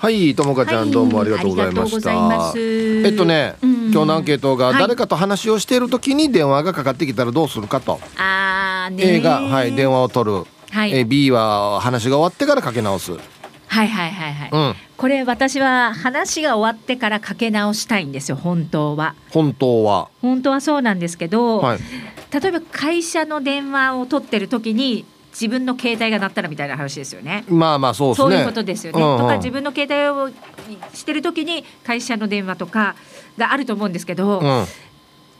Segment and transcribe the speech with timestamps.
[0.00, 13.12] はいともかちゃんどうもありがとうございました、はい、えっとね、うん、今日のアンケートが誰かと話をしている時に電話がかかってきたらどうするかと、ああ A が、はい、電話を取る、はい、B は話が終わってからかけ直す。
[13.12, 19.14] はいはいはいはい、うん、これ私は話が終わってからかけ直したいんですよ本当は。
[19.28, 20.08] 本当は。
[20.22, 21.78] 本当はそうなんですけど、はい、
[22.32, 27.44] 例えば会社の電話を取ってる時に自分の携帯が鳴ったらみたいな話ですよね。
[27.48, 29.00] まあまあそう、ね、そういうことですよね。
[29.00, 30.34] うんうん、とか自分の携帯を
[30.92, 32.96] してる時に会社の電話とか
[33.38, 34.66] があると思うんですけど、うん、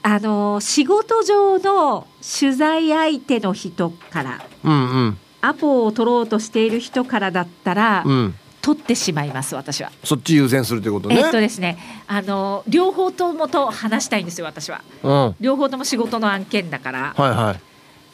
[0.02, 2.06] あの仕事上の
[2.40, 4.76] 取材相手の人から、うんう
[5.08, 9.90] ん、アポを取ろうとしている人からだったら、うん、取ってしまいます私は。
[10.04, 11.16] そっち優先するということね。
[11.16, 15.36] えっとですね、あの両方ともと話したいんですよ私は、うん。
[15.40, 17.14] 両方とも仕事の案件だから。
[17.16, 17.69] はいはい。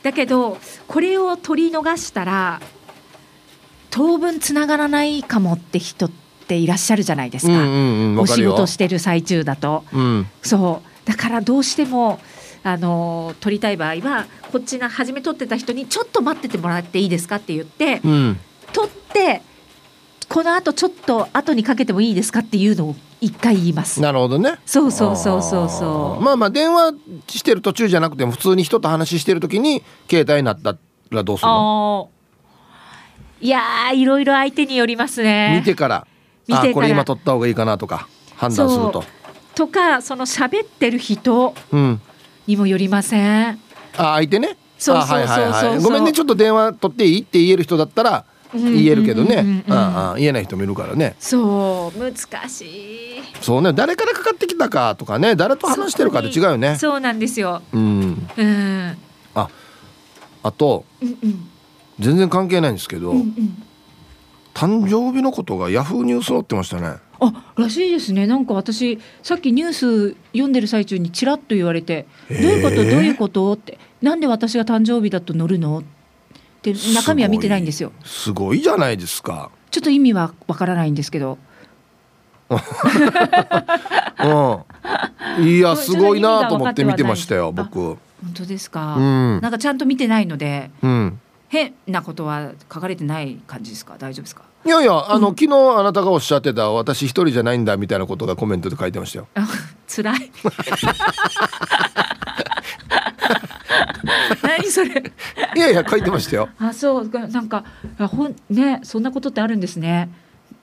[0.07, 0.57] だけど
[0.87, 2.61] これを取り逃したら
[3.91, 6.11] 当分つながらないかもって人っ
[6.47, 11.09] ていらっしゃるじゃないですか、うんうんうん、お仕事してる最中だと、うん、そう。
[11.09, 12.21] だからどうしても
[12.63, 18.39] あの取りたい場合はこっちの初め取ってた人にちょっと待っててもらっていいですかって言って、うん、
[18.73, 19.43] 取って
[20.29, 24.01] このあとちょっと後にかけてもいいですかっていうのを一回言います。
[24.01, 24.59] なるほどね。
[24.67, 26.23] そうそうそうそうそう。
[26.23, 26.95] まあまあ電話
[27.29, 30.77] してる途中じゃなくても普通に人と話してる時に携帯になった
[31.11, 32.11] らどうするの？
[33.41, 35.57] いやいろいろ相手によりますね。
[35.59, 36.07] 見てから。
[36.49, 39.05] 見てこれ今取った方がいいかなとか判断すると。
[39.55, 41.55] とかその喋ってる人
[42.47, 43.61] にもよりません、うん、
[43.97, 44.57] あ相手ね。
[44.79, 47.21] そうそうそうそうごめんねちょっと電話取っていい？
[47.23, 49.65] って言える人だったら言えるけどね。
[50.17, 51.15] 言えない人もいるからね。
[51.19, 52.15] そう難
[52.49, 53.23] しい。
[53.41, 53.73] そうね。
[53.73, 55.37] 誰からかかってきたかとかね。
[55.37, 56.77] 誰と話してるかって違うよね。
[56.77, 57.63] そうなんですよ。
[57.73, 58.29] うん。
[58.37, 58.97] うん。
[59.35, 59.49] あ
[60.43, 61.49] あと、うんうん、
[61.99, 63.63] 全然関係ないんですけど、うんうん、
[64.55, 67.05] 誕生日のことがヤフーニュース載ってましたね。
[67.19, 68.27] あらしいですね。
[68.27, 72.77] なんか私さっきニュース読んでる最中にちらっと言われて「どういうこと？
[72.77, 75.96] どういうこと?」って「なんで私が誕生日だと載るの?」って
[76.75, 77.93] 中身は見てないんですよ。
[78.05, 79.51] すごいじゃないですか。
[79.71, 81.39] ちょっと意味はわからないんですけど。
[82.49, 82.55] う
[85.43, 87.79] ん、 いやすごいなと思って見てましたよ僕。
[87.79, 87.99] 本
[88.35, 93.97] 当ですか、うん、なんかちゃんと見てないので、うん、変なことは書かれてない感じですか？
[93.99, 94.43] 大丈夫ですか？
[94.65, 99.29] いやいやあの、うん、昨日あなたがおっしゃってた私一人じゃないんだみたいなことがコメントで書いてましたよ。
[99.89, 100.31] 辛い
[104.67, 105.13] 何それ。
[105.57, 106.49] いやいや書いてましたよ。
[106.59, 107.09] あそう。
[107.09, 107.65] なんか
[107.99, 110.09] ほんねそんなことってあるんですね。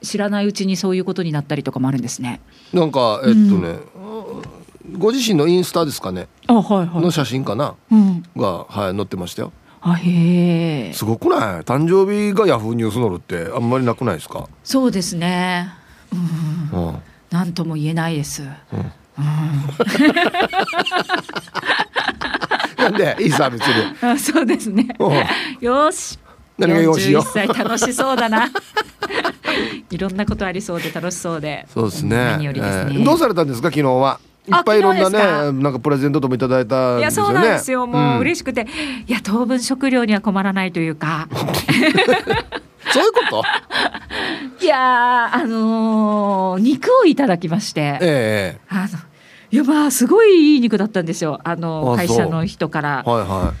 [0.02, 2.40] 知らないうちにそういうことになったりとかもあるんですね。
[2.72, 3.78] なんかえっとね、
[4.86, 6.28] うん、ご自身のインスタですかね。
[6.46, 9.52] あ、はいはい、の写真かな、うん、が、はい、載ってましたよ。
[9.80, 10.92] あへえ。
[10.92, 11.62] すごくない？
[11.62, 14.48] 誕生日がヤフーニュース載るってあんまりなくないですか？
[14.62, 15.68] そうですね。
[16.72, 16.96] うん、うん、
[17.30, 18.54] なんとも言えないです、うん、うん
[22.84, 23.96] なんでいいさ別に。
[24.00, 24.86] あそうですね。
[25.60, 26.18] よし。
[26.58, 27.22] 何がよしよ。
[27.22, 28.48] 歳楽しそうだな。
[29.90, 31.66] いろんなことありそうで楽しそうで。
[31.72, 32.16] そうですね。
[32.16, 33.04] 何よりですね。
[33.04, 34.20] どうされたんですか昨日は？
[34.46, 35.18] いっぱいいろんなね
[35.62, 38.66] なんかプレゼントともいただいたいやそうなんですよもう嬉しくて、
[39.06, 43.42] いや当分食料には困らないというか そういうこ
[44.60, 44.62] と？
[44.62, 48.88] いやあのー、肉をいただきまして、ええあの
[49.54, 51.38] いやまあすごいいい肉だったんですよ。
[51.44, 53.04] あの会社の人から。
[53.06, 53.54] はいは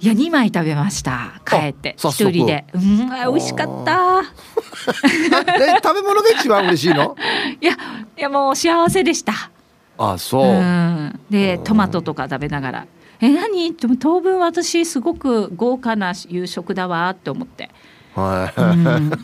[0.00, 0.04] い。
[0.04, 1.40] いや2枚食べました。
[1.44, 1.96] 帰って。
[1.98, 2.64] 一人で。
[2.72, 4.22] うん美味しかった。
[4.22, 7.16] え食べ物が一番嬉しいの？
[7.60, 7.72] いや
[8.16, 9.50] いやもう幸せでした。
[9.98, 12.86] あそう、うん、でトマトとか食べながら
[13.20, 17.70] 「え何?」でも当分私すごく豪華な夕食だわって思って。
[18.14, 18.64] はい、う
[19.00, 19.10] ん、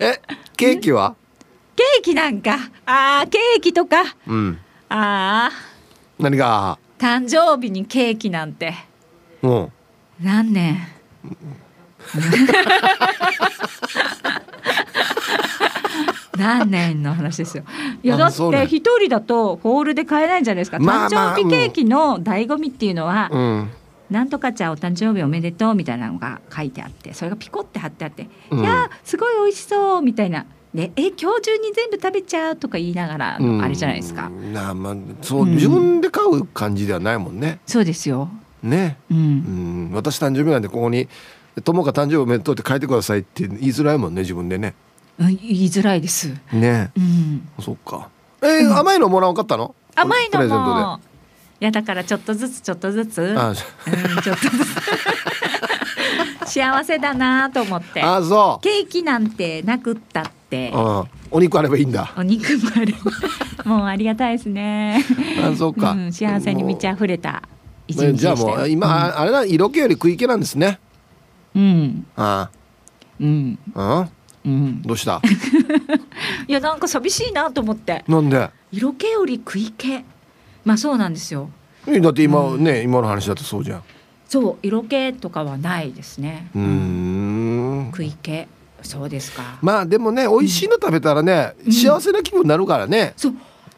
[0.00, 0.20] え
[0.56, 1.14] ケーキは？
[1.76, 2.56] ケーキなんか。
[2.86, 4.58] ああケーキとか、うん、
[4.88, 5.52] ああ
[6.18, 6.78] 何が？
[6.98, 8.74] 誕生日にケーキなんて。
[9.42, 9.72] うん。
[10.22, 10.78] 何年？
[16.36, 17.64] 何年の話ですよ。
[18.02, 20.78] いやだって一人だとホールで買えないんじゃないですか。
[20.78, 23.70] 誕生日ケーキの醍醐味っていうのは、うん、
[24.10, 34.28] なんとかちゃんお誕生日おめでとうみたいなのが書いてあってそれがピコって貼ってあって「うん、いやすごい美味しそう」みたいなね、え今日中に全部食べちゃうとか言いながらあれじゃないですか。
[34.28, 37.60] なまあそう、自分で買う感じではないもんね。
[37.64, 38.28] そうですよ。
[38.64, 41.06] ね、うん、うん私誕生日なんでここに
[41.62, 44.74] 「友が誕生日おめでとう」って書いてくださいって言いづらいもんね自分でね。
[45.18, 46.34] うん、言いづらいです。
[46.52, 46.90] ね。
[46.96, 47.48] うん。
[47.60, 48.08] そっか。
[48.42, 49.76] えー、うん、甘いのもらわかったの？
[49.94, 51.00] 甘いのも。
[51.60, 53.34] いやだからちょっとずつちょっとずつ。
[53.38, 54.74] あ、うん、ちょっとずつ。
[56.46, 60.43] 幸せだなと思ってあそケーキなんてなくったって
[60.74, 62.12] う、うん、お肉あればいいんだ。
[62.16, 62.94] お肉もある
[63.64, 65.02] もうありがたいですね。
[65.42, 67.42] あそうか、うん、幸せに満ち溢れた
[67.86, 69.44] 一日でじゃあもう今、あれだ。
[69.44, 70.78] 色気より食い気なんですね。
[71.54, 72.06] うん。
[72.16, 72.50] あ
[73.20, 73.58] うん。
[73.74, 74.08] あ
[74.44, 74.52] うん。
[74.52, 74.82] うん。
[74.82, 75.20] どうした？
[76.48, 78.04] いやなんか寂しいなと思って。
[78.08, 78.50] なんで？
[78.72, 80.04] 色気より食い気。
[80.64, 81.48] まあそうなんですよ。
[81.86, 83.82] えだって今、ね今の話だとそうじゃん。
[84.28, 86.48] そう色気とかはないですね。
[86.54, 87.86] うーん。
[87.92, 88.46] 食い気
[88.84, 89.58] そうですか。
[89.60, 91.72] まあでもね美味しいの食べたらね、うん。
[91.72, 93.34] 幸せな気分になるからね、そう。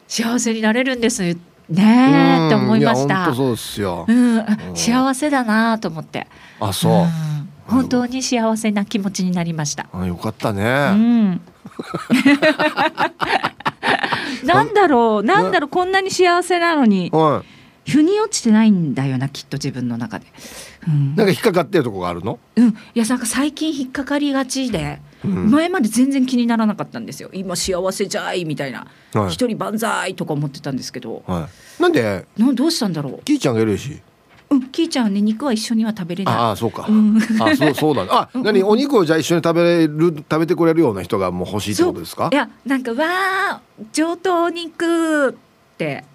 [0.07, 1.35] 幸せになれるんですね
[1.69, 3.13] えって思いました。
[3.13, 4.45] や本当そうですよ、うん、
[4.75, 6.27] 幸せだなと思って。
[6.59, 7.07] あそう、ん。
[7.67, 9.87] 本当に幸せな気持ちになりました。
[9.91, 11.41] あよかったうね、ん。
[14.45, 15.23] なんだろう。
[15.23, 15.69] なんだろう。
[15.69, 17.09] こんなに幸せなのに。
[17.11, 17.56] はい
[17.87, 20.25] 腑に落ちてないんだよなきっと自分の中で。
[20.87, 21.15] うん。
[21.15, 25.51] なんか引っかかってるとこがあるの、うん、いやなんか最近引っかかりがちで、うん。
[25.51, 27.29] 前まで全然気にならなかったんですよ。
[27.33, 28.87] 今幸せじゃいみたいな。
[29.13, 29.29] はい。
[29.29, 31.23] 一、人万歳とか思ってたんですけど。
[31.25, 31.49] は
[31.79, 32.25] い、なんで？
[32.37, 34.01] などうしたんだろキーちゃんがいるし。
[34.49, 36.35] ううんキーちゃんはね肉は一緒には食べれない。
[36.35, 37.17] ああそうか、うん。
[37.17, 38.03] あそうそうだ。
[38.03, 38.63] ねあ何？
[38.63, 42.29] お肉をじゃあ一緒に食べれる食べてくれるような人がもう欲しいってことですか？
[42.31, 43.05] いやなんかわ
[43.51, 43.61] あ
[43.91, 45.33] 上等肉っ
[45.77, 46.05] て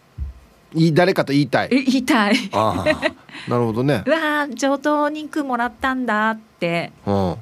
[0.75, 1.69] いい誰かと言いたい。
[1.71, 2.37] え言いたい。
[2.53, 6.93] ああなるほどね、 わあ上等肉もらったんだって。
[7.07, 7.35] うん。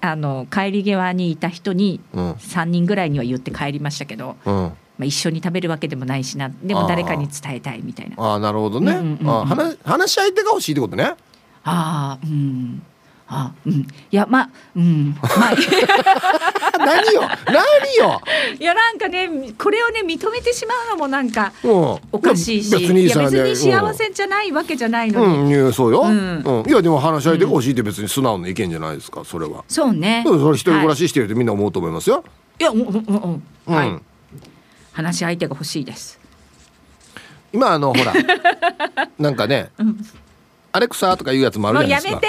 [0.00, 2.32] あの帰り際にいた人にうん。
[2.32, 4.54] 3人ぐらいには言って帰りましたけど、うん。
[4.54, 6.50] まあ、一緒に食べるわけでもないしな。
[6.62, 8.22] でも誰かに伝えたいみたいな。
[8.22, 9.30] ああなるほどね、うんうんうんうん。
[9.30, 11.04] あ話話し相手が欲しいってことね。
[11.04, 11.14] あ
[11.64, 12.82] あうん
[13.26, 13.72] あうん。
[13.72, 15.16] いやまあうん。
[15.20, 15.54] まあ。
[16.78, 18.20] 何よ何よ、
[18.58, 21.70] いやなんかねこれをね認めてしまうのもなんかうん、
[22.12, 26.62] おかしいし、別にいや別さねに幸せじゃないわけじゃないのに、うん、いやそうよ、ううん。
[26.62, 32.24] んいやでも話し相手が欲しいって別に素直な意見じゃないですかそれは、そうね、うん、それ一人暮らはい、ししてるってみんな思うと思いますよ、
[32.58, 33.42] いやうんうんうんうん。
[33.66, 33.74] うん。
[33.74, 34.00] はい
[34.92, 36.20] 話し相手が欲しいです。
[37.52, 38.12] 今あのほら。
[39.18, 39.70] なんかね、
[40.74, 42.20] アレクサとかいうやつもあもるじゃないですか。
[42.20, 42.24] う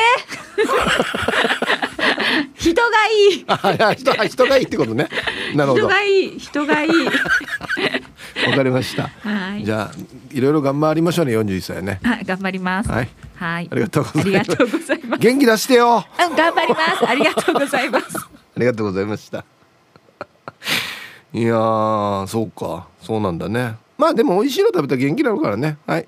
[0.61, 2.53] やめて。
[2.61, 3.45] 人がいい。
[3.47, 5.09] あ人人がいいってことね。
[5.55, 5.87] なるほど。
[5.87, 6.39] わ人がいい。
[6.39, 6.91] 人がいい。
[8.55, 9.09] かりました。
[9.27, 9.65] はい。
[9.65, 9.95] じゃあ
[10.31, 11.99] いろいろ頑張りましょうね41歳ね。
[12.03, 12.91] はい頑張ります。
[12.91, 13.09] はい。
[13.35, 13.67] はい。
[13.71, 15.17] ありがとうございます。
[15.17, 16.05] 元気出してよ。
[16.15, 17.07] あうん頑張ります。
[17.07, 18.05] ありがとうございます。
[18.57, 19.43] りがとうございました。
[21.33, 22.85] いやーそうか。
[23.01, 25.77] そうなんだねまあでも美味しいの食べたら元気になるからね。
[25.87, 26.07] はい。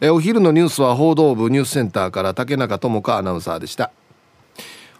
[0.00, 3.90] えお昼のニュースは報道部ニュースセンターから竹中智香アナウンサーでした。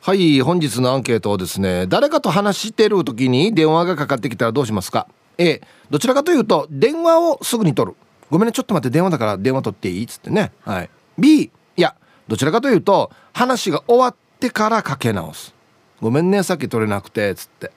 [0.01, 5.07] はい本日のアンケートをですね誰かと話してる時に電話がかかってきたらどうしますか
[5.39, 7.97] ？A どちらかというと電話をすぐに取る。
[8.31, 10.05] ごめんねちょっと待って電話だから電話取っていい？
[10.05, 10.53] っつってね。
[10.63, 10.91] はい。
[11.19, 11.95] B いや
[12.29, 15.55] どちらかというと話が終わってからかけ直す。
[16.01, 17.71] ごめんねさっき取れなくてつって。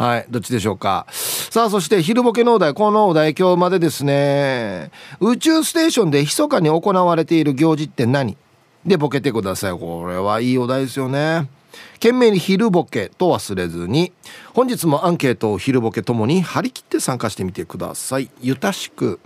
[0.00, 1.04] はいどっちでしょうか。
[1.10, 4.90] さあそして昼ボケのお題このお題今日までですね。
[5.20, 8.38] 宇宙ステーションで密かに行われている行事って何？
[8.86, 9.78] でボケてください。
[9.78, 11.50] これはいいお題ですよね。
[11.96, 14.10] 懸命に昼ボケと忘れずに
[14.54, 18.30] 本日もアンケートを昼ボケともに張り切って参加してみてください。
[18.40, 19.20] ゆたしく。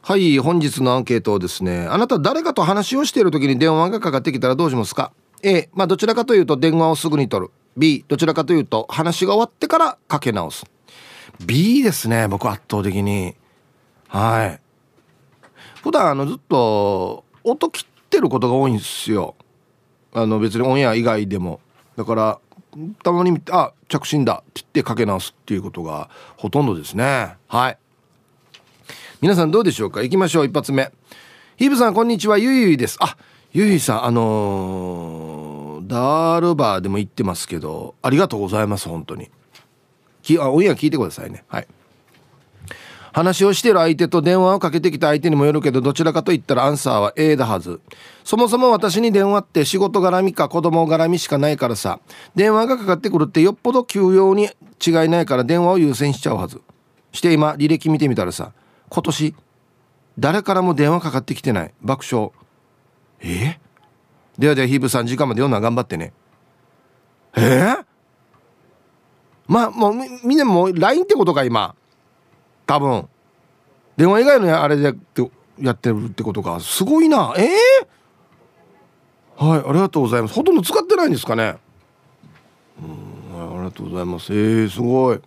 [0.00, 5.12] はい本日のアンケートをですねあなた誰かと話をしている時に電話がかかってきたらどうしますか
[5.42, 7.52] ？A まあどちらかというと電話をすぐに取る。
[7.76, 10.64] B どちらかというと話が終わってからかけ直す。
[11.44, 13.34] B ですね僕圧倒的に。
[14.08, 14.60] はい。
[15.82, 19.34] 普段あのずっと音切ってることが多いんですよ。
[20.14, 21.60] あの別にオンエア以外でも。
[21.96, 22.38] だから
[23.02, 27.36] たまに見てあ着信だって言ってかけ直すっていうことがほとんどですね。
[27.48, 27.78] はい。
[29.20, 30.02] 皆さんどうでしょうか？
[30.02, 30.90] 行きましょう一発目。
[31.56, 32.38] ヒーブさんこんにちは。
[32.38, 32.96] ゆいゆいです。
[33.00, 33.16] あ
[33.52, 35.35] ゆいゆいさんあのー
[35.86, 39.30] ダールバーでも行ってますけどありがとうございます本当に。
[40.22, 41.44] きあオンエア聞いてくださいね。
[41.48, 41.68] はい。
[43.12, 47.80] 話をしてる相手と電話をかけてきた相手にもよるけどどちらかと言ったらアンサーは A だはず。
[48.24, 52.00] そもそも私に電話って仕事絡みか子供絡みしかないからさ
[52.34, 54.50] 電話がかかってくるってよっぽど急用に
[54.84, 56.60] 違いないから電話を優先しちゃうはず。
[57.12, 58.52] して今履歴見てみたらさ
[58.90, 59.34] 今年
[60.18, 61.74] 誰からも電話かかってきてない。
[61.80, 62.32] 爆笑。
[63.20, 63.58] え？
[64.38, 66.12] ではではヒーブさん時間まで読んだら頑張ってね。
[67.36, 67.84] えー、
[69.46, 71.74] まあもうみんなもう LINE ってことか今。
[72.66, 73.08] 多分。
[73.96, 76.60] 電話以外のあれでやってやってるってことか。
[76.60, 77.34] すごいな。
[77.38, 77.48] ええ
[79.36, 80.34] はいありがとうございます。
[80.34, 81.56] ほとんど使ってないんですかね。
[82.82, 84.32] うんはいありがとうございます。
[84.32, 85.20] えー、すごい。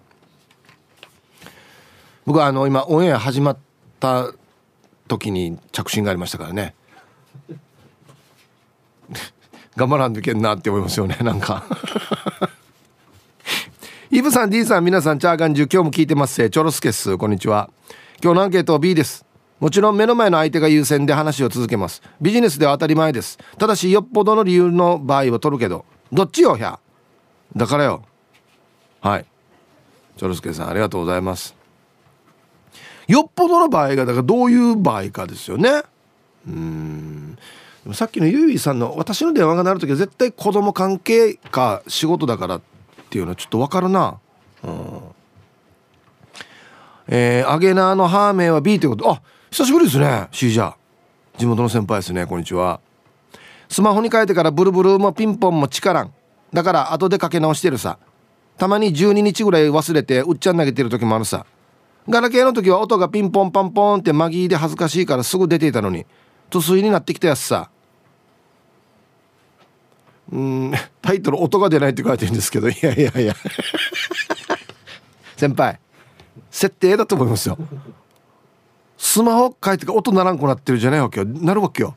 [2.26, 3.58] 僕はあの今オンエア始まっ
[4.00, 4.32] た
[5.08, 6.76] 時に着信がありましたからね。
[9.76, 11.64] 頑張らんといけんなって思いますよね なんか。
[14.12, 16.50] イブさん D さん皆さんチャーガンジュ今日も聞いてます。
[16.50, 17.70] チョロスケスこんにちは。
[18.24, 19.26] 今日のアンケート B です。
[19.60, 22.02] もちろん目の前の相手が優先で話を続けます。
[22.20, 23.38] ビジネスでは当たり前です。
[23.58, 26.80] ただしよっぽどの理由の場合は取るけどどっちよひゃ？
[27.56, 28.04] だからよ。
[29.02, 29.26] はい。
[30.18, 31.56] チョロスケさんありがとうございます。
[33.08, 35.84] よっぽどの場合がだからどういう場合かですよね。
[36.48, 37.38] うん。
[37.94, 42.62] さっきのゆういさんの私の電話が鳴る時は絶対子供関係か仕事だからっ
[43.10, 44.20] ていうのはちょっと分かるな。
[44.64, 45.02] うん。
[47.08, 50.76] えー、アゲナーのハーメンは B ということあ久しぶりですねシージャー。
[51.38, 52.82] 地元の先輩ですねこんにちは。
[53.70, 56.14] スマホに変えてからブルブルもピンポンも力ん。
[56.54, 57.98] だから後でかけ直してるさ。
[58.58, 61.46] たまに12日ぐらい忘れてうっちゃん投げてる時もあるさ。
[62.10, 66.06] ガラケーの時は音がピンポンパンポンってマギーで恥ずかしいからすぐ出ていたのに。
[66.50, 67.70] 塗水になってきたやつさ。
[70.32, 72.70] うんタイトル音が出ないって書いてるんですけど。
[72.70, 73.36] いやいやいや。
[75.36, 75.80] 先輩
[76.52, 77.58] 設定だと思いますよ。
[78.98, 81.26] スマホ変えてか音ならんくなってるじゃないわけよ。
[81.26, 81.96] なるわけよ。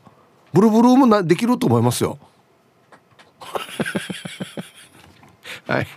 [0.53, 2.17] ブルブルもなできると思いますよ。
[5.67, 5.87] はい。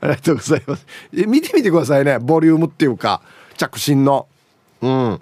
[0.00, 0.86] ありがとうございます。
[1.14, 2.18] え見てみてくださいね。
[2.18, 3.22] ボリュームっていうか
[3.56, 4.28] 着信の。
[4.80, 5.20] うん。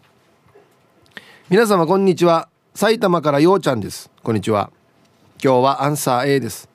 [1.49, 2.50] 皆様こんにちは。
[2.75, 4.11] 埼玉からようちゃんです。
[4.23, 4.71] こんにちは。
[5.43, 6.69] 今日はアンサー A です。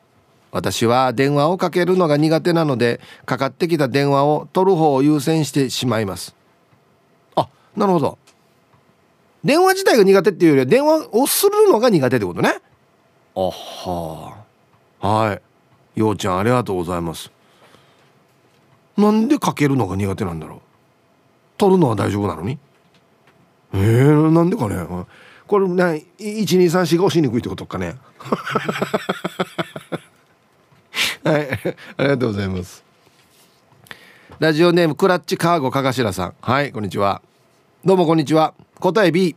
[0.51, 6.35] 私は電話をかけるのが苦手なのでかかってきた電話を取る方を優先してしまいます。
[7.35, 7.47] あ
[7.77, 8.17] なるほど。
[9.43, 12.59] 電話自体が苦手っていうよりは電話をするのが苦手ってことね。
[13.35, 14.43] あは。
[14.99, 15.33] は
[15.95, 15.99] い。
[15.99, 17.31] ようちゃんありがとうございます。
[18.97, 20.59] なんでかけるのが苦手なんだろう。
[21.57, 22.59] 取るのは大丈夫なのに？
[23.73, 24.75] えー、なんでかね
[25.47, 27.95] これね1234が押しにくいってことかね
[31.23, 31.49] はい
[31.97, 32.83] ありがとうございます
[34.39, 37.21] ラジオネームクラッチカーゴかがしらさんはいこんにちは
[37.83, 39.35] どうもこんにちは答え B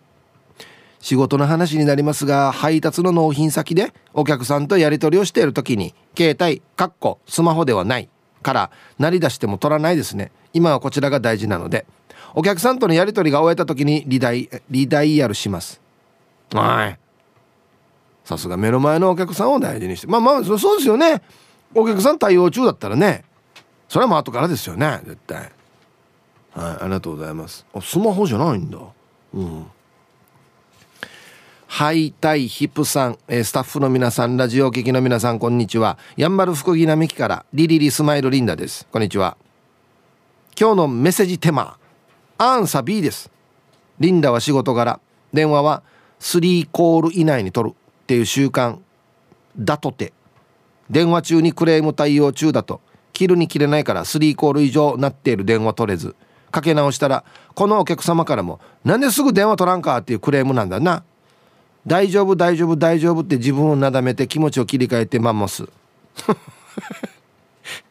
[1.01, 8.09] 仕事の話になりますが配達の納品先でお客さんとやり取りをしている時に携帯かっこスマホではない
[8.43, 11.87] から鳴り出しても取らないですね今はこちらが大事なので
[12.35, 15.81] お客さんとのやり取りが終えた時にリダイリダイヤルします
[16.53, 16.99] はい。
[18.25, 20.07] さすが目の前のお客さんを大事にして。
[20.07, 21.23] まあまあそうですよね。
[21.75, 23.25] お客さん対応中だったらね。
[23.89, 25.01] それはもう後からですよね。
[25.05, 25.51] 絶対。
[26.55, 27.67] はいありがとうございます。
[27.73, 28.79] あスマホじゃないんだ。
[29.35, 29.67] うん。
[31.67, 35.99] はいたいヒップさん、えー、スタッフの皆さんラジオ聴きの皆さんこんにちは。
[36.17, 38.87] やんばる福木並木からリリリスマイルリンダです。
[38.91, 39.37] こんにちは。
[40.59, 41.79] 今日のメッセージテーマ
[42.39, 43.31] アンサ B です。
[44.01, 45.01] リンダは仕事柄。
[45.33, 45.83] 電話は
[46.21, 48.79] 3コール以内に取るっていう習慣
[49.59, 50.13] だとて。
[50.91, 52.81] 電話中にクレーム対応中だと。
[53.13, 56.15] 切るに切れないから3コール以上なっている電話取れず。
[56.51, 61.03] かけ直したらこのお客様からも「なんですぐ電話取らんか?」っていうクレームなんだな
[61.87, 65.69] 大丈夫大丈夫大丈夫って自分をなだめて気持ちを切り替えてマンモス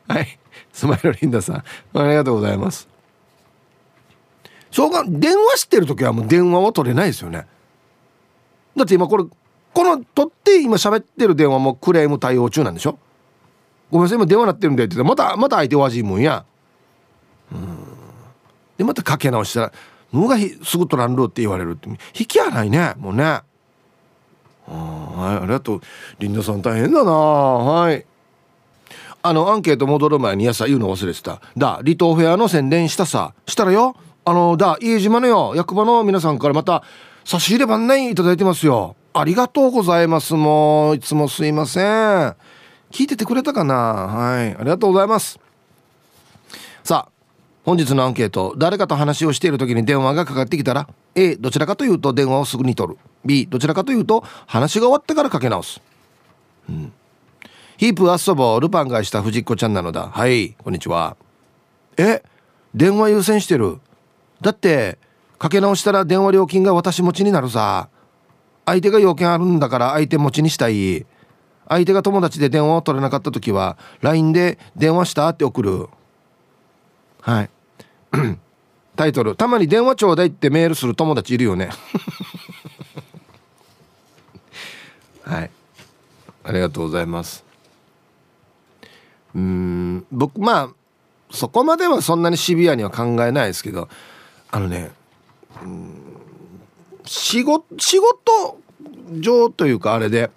[0.07, 0.39] はい。
[0.71, 1.63] スマイルリンダさんあ
[2.07, 2.87] りがとうございます。
[4.69, 7.47] しょうが電話してる時はもう電話を取れないですよね。
[8.77, 9.25] だって今これ
[9.73, 12.97] この取って今喋ってる電話もクレーム対応中なんでしょ？
[13.91, 16.45] ごめんなさい今電話鳴ってるんでって言ってまたまた相手お味もんや。
[17.51, 17.77] うん。
[18.77, 19.71] でまたかけ直したら
[20.13, 21.89] 「のがすぐ取らんろ」って言われるって。
[22.17, 23.23] 引きやないねもうね。
[23.23, 23.43] はい
[24.67, 25.81] ありがとう。
[26.19, 27.11] リンダさん大変だな。
[27.11, 28.05] はい。
[29.23, 31.41] あのアンケート戻る前に朝言うの忘れてた。
[31.55, 33.33] だ離島フェアの宣伝したさ。
[33.45, 33.95] したらよ。
[34.25, 35.53] あのだ家島のよ。
[35.55, 36.83] 役場の皆さんからまた
[37.27, 38.95] 差し入れ番内いただいてますよ。
[39.13, 40.33] ありがとうございます。
[40.33, 42.35] もういつもすいません。
[42.89, 43.75] 聞いててくれたかな？
[43.75, 44.55] はい。
[44.55, 45.37] ありがとうございます。
[46.85, 47.11] さあ
[47.65, 48.55] 本日のアンケート。
[48.57, 52.99] 誰かと話をしている時に電話がかかってきたら A どちらかというと電話をすぐに取る。
[53.25, 55.81] B どちらかというと話が終わってからかけ直す、
[56.69, 56.93] うん、
[57.75, 60.07] ヒープ遊ぼうルパンがした藤子ちゃんなのだ。
[60.07, 61.17] はいこんにちは。
[61.97, 62.23] え
[62.73, 63.81] 電話優先してる。
[64.39, 64.97] だって
[65.39, 67.89] かけ直したら電話料金が私持ちになるさ。
[68.65, 71.05] 相手が要件あるんだから相手持ちにしたい。
[71.69, 75.87] 相手が友達で電話を取れなかった時は LINE で「電話した?」って送る。
[77.21, 77.49] はい。
[78.95, 81.69] タイトル「たまに電話ちょうだい」ってメールする友達いるよね。
[85.23, 85.51] はい。
[86.43, 87.43] ありがとうございます。
[89.35, 90.69] うん僕まあ
[91.29, 93.87] そこまではそんなにシビアには考えないですけど
[94.49, 94.91] あのね
[97.05, 98.59] 仕事仕事
[99.19, 100.29] 上というかあれで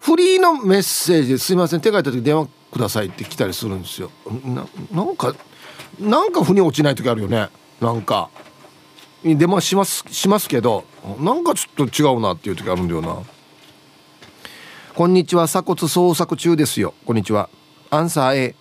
[0.00, 4.10] フリーのメッセージですいません手書いた時電話くださいって来たりするんですよ。
[4.44, 5.34] ななんか
[5.98, 7.48] なんか腑に落ちない時あるよね。
[7.80, 8.28] なんか。
[9.24, 10.84] 電話しますしますけど
[11.18, 13.22] なんかちょっと違うなっていう時あるんだよな。
[14.94, 16.92] こんにちは鎖骨捜索中ですよ。
[17.06, 17.48] こんにちは。
[17.88, 18.54] アンサー A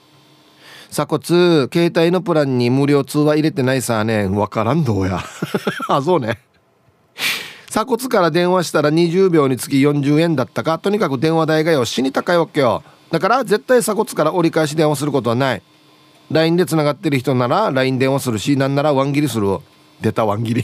[0.93, 4.27] 鎖骨携帯のプランに無料通話入れてないさね。
[4.27, 5.23] わからんどうや。
[5.89, 6.39] あそうね。
[7.65, 10.77] 鎖骨から電話したら20秒につき40円だったか。
[10.77, 12.83] とにかく電話代がよ死に高いわけよ。
[13.09, 15.63] だから絶対鎖骨から折り返し電話することはない。
[16.29, 19.57] LINE でつながってる人なら LINE 電話するしなんならワン切りする。
[19.99, 20.63] 出たワン切り。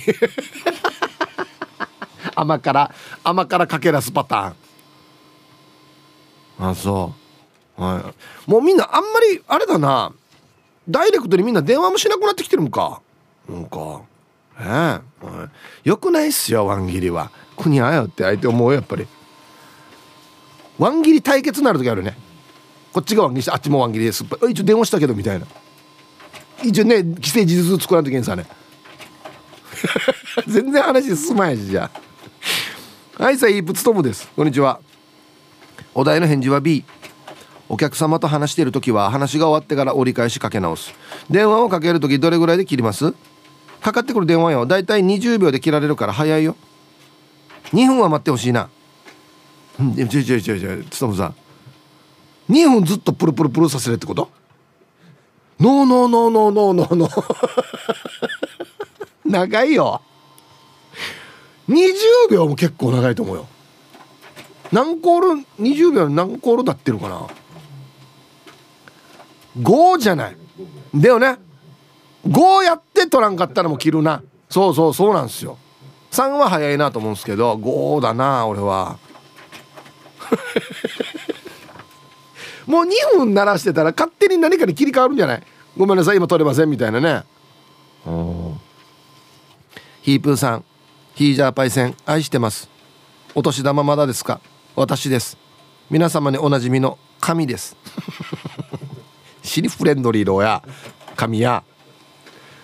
[2.36, 2.94] 甘から
[3.24, 6.70] 甘からかけらすパターン。
[6.70, 7.14] あそ
[7.80, 7.84] う。
[7.84, 8.14] は
[8.48, 8.52] い。
[8.52, 10.12] もうみんなあんまりあれだな。
[10.90, 13.02] ダイレクトにみんな電話もしなくなってきてるんか。
[13.48, 14.02] なんか。
[14.60, 15.00] え
[15.86, 15.90] え。
[15.90, 17.32] よくないっすよワン切りは。
[17.56, 19.08] 国あよって相手思うやっぱり。
[20.80, 22.18] ワン切り対決になる時あるね。
[22.92, 24.26] こっちがワン切りしてあっちもワン切りです。
[24.50, 25.46] 一応電話したけどみたいな。
[26.64, 28.46] 一応ね既成事実作らんといけんさね。
[30.48, 31.90] 全然話進まないしじゃ
[33.18, 33.24] あ。
[33.24, 34.28] はいさあイープツトムです。
[34.36, 34.80] こんにちは。
[35.94, 36.84] お題の返事は B
[37.70, 40.92] お客様と話している時は話が終わってから折り返しかけ直す。
[41.30, 43.14] 電話をかける時どれぐらいで切ります？
[43.80, 44.66] かかってくる電話よ。
[44.66, 46.56] だいたい20秒で切られるから早いよ。
[47.72, 48.70] 2分は待ってほしいな。
[49.78, 51.36] ちょいちょいちょいちょいつとむさん。
[52.52, 54.30] 2分ずっとプルプルプルさせるってこと？
[55.60, 57.24] ノーノーノーノーノーノーノー。
[59.26, 60.02] 長いよ。
[61.70, 61.94] 20
[62.32, 63.46] 秒も結構長いと思うよ。
[64.72, 67.28] 何コール20秒何コールだってるかな？
[69.58, 70.38] 5じゃない。
[70.96, 71.38] だよね。
[72.28, 74.22] 5やって取らんかったらもう切るな。
[74.50, 75.58] そうそうそうなんですよ。
[76.12, 78.98] 3は早いなと思うんですけど5だな俺は。
[82.66, 85.44] もう2分鳴らしてたら勝手に何かに切り替わるんじゃない？
[85.78, 87.24] ごめんなさい今取れませんみたいなね。
[90.02, 90.64] ヒープーさん
[91.16, 92.70] ヒージャーパイセン愛してます。
[93.36, 94.40] お年玉まだですか？
[94.76, 95.38] 私です。
[95.90, 97.76] 皆様におなじみの神です
[99.50, 100.64] シリフレンドリーローや
[101.16, 101.64] 神や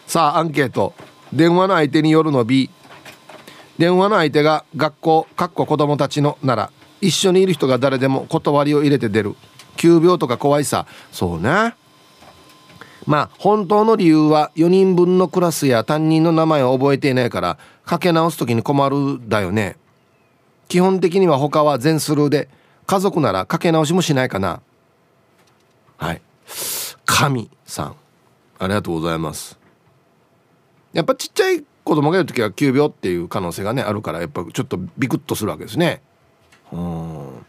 [0.05, 0.93] さあアンケート
[1.33, 2.69] 電話の相手によるの B
[3.79, 6.71] 電話の相手が学校かっこ子供たちのなら
[7.01, 9.35] 一緒にいる人が誰でも断りを入れて出る
[9.77, 11.73] 急病とか怖いさそうね
[13.07, 19.75] まあ本当の理由は4人分のクラスや担任の名前を覚えていないからかけ直す時に困るだよね
[20.67, 22.47] 基本的には他は全スルーで
[22.85, 24.61] 家族ならかけ直しもしないかな
[25.97, 26.21] はい
[27.17, 27.95] 神さん
[28.59, 29.57] ありがとうございます。
[30.91, 36.01] やっぱちっちゃい子供がいる時は急病っていう可能性がねあるからやっぱちょっとビクッとするわけですね。
[36.73, 37.45] うん。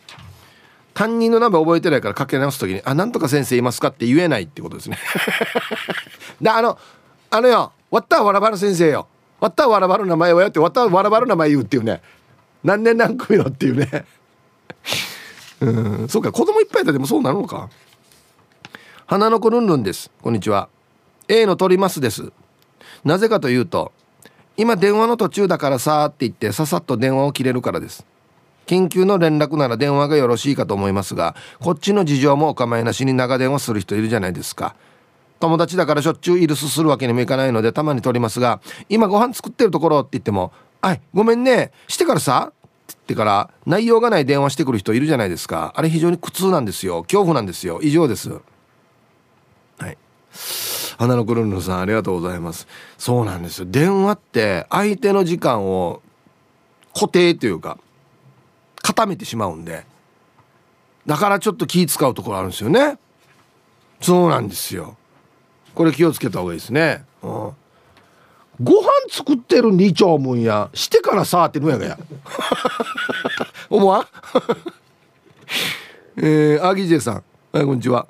[0.95, 4.99] 担任の名前覚えてないからかけ直す時に「あなんとか先生いますか?」って言えないってことですね。
[6.41, 6.79] であの
[7.31, 9.09] あのよ「わったわらばる先生よ」
[9.41, 12.03] 「わったわらばる名前はよ」って「わったわらばる名前言う」っていうね。
[12.63, 14.07] 何年何組のっていうね。
[15.61, 15.71] う
[16.05, 16.09] ん。
[16.09, 17.69] そうか子供いっぱいだでもそうなのか。
[19.09, 20.11] 花の子ルンルンです。
[20.21, 20.69] こんにちは。
[21.29, 22.33] A の取りますです。
[23.05, 23.93] なぜかというと
[24.57, 28.05] 今電話の途中だからさって言ってささっと電話を切れるからです。
[28.67, 34.75] 緊急の連絡なら電話がよろしいかと思いますがこっちの事情もお構いなしに長電話する人いるじゃないですか。
[35.39, 40.51] 友達だからしょっちゅうイルスするわけにもいかないのでたまに取りますが今ご飯作ってるところって言っても
[40.83, 41.71] 「はいごめんね。
[41.87, 42.57] してからさ」って
[42.89, 45.73] 言ってから内容がない電話してくる人いるじゃないですか。
[45.77, 47.05] あれ非常に苦痛なんですよ。
[47.05, 47.79] 恐怖なんですよ。
[47.85, 48.41] 以上です。
[50.99, 52.67] 花のくるんるさんありがとうございます。
[52.99, 53.67] そうなんですよ。
[53.69, 56.03] 電話って相手の時間を
[56.95, 57.79] 固定というか
[58.83, 59.85] 固めてしまうんで
[61.07, 62.99] だからちょっと気使うところあるんですよね。
[64.01, 64.97] そうなんですよ。
[65.75, 67.53] これ気をつけた方がいいですね、うん、ご
[68.81, 71.99] 飯作ってる二丁分やしてからさってのやがや。
[73.69, 74.07] 思わん？
[76.25, 78.07] えー、アギジェさん、はい、こんにちは。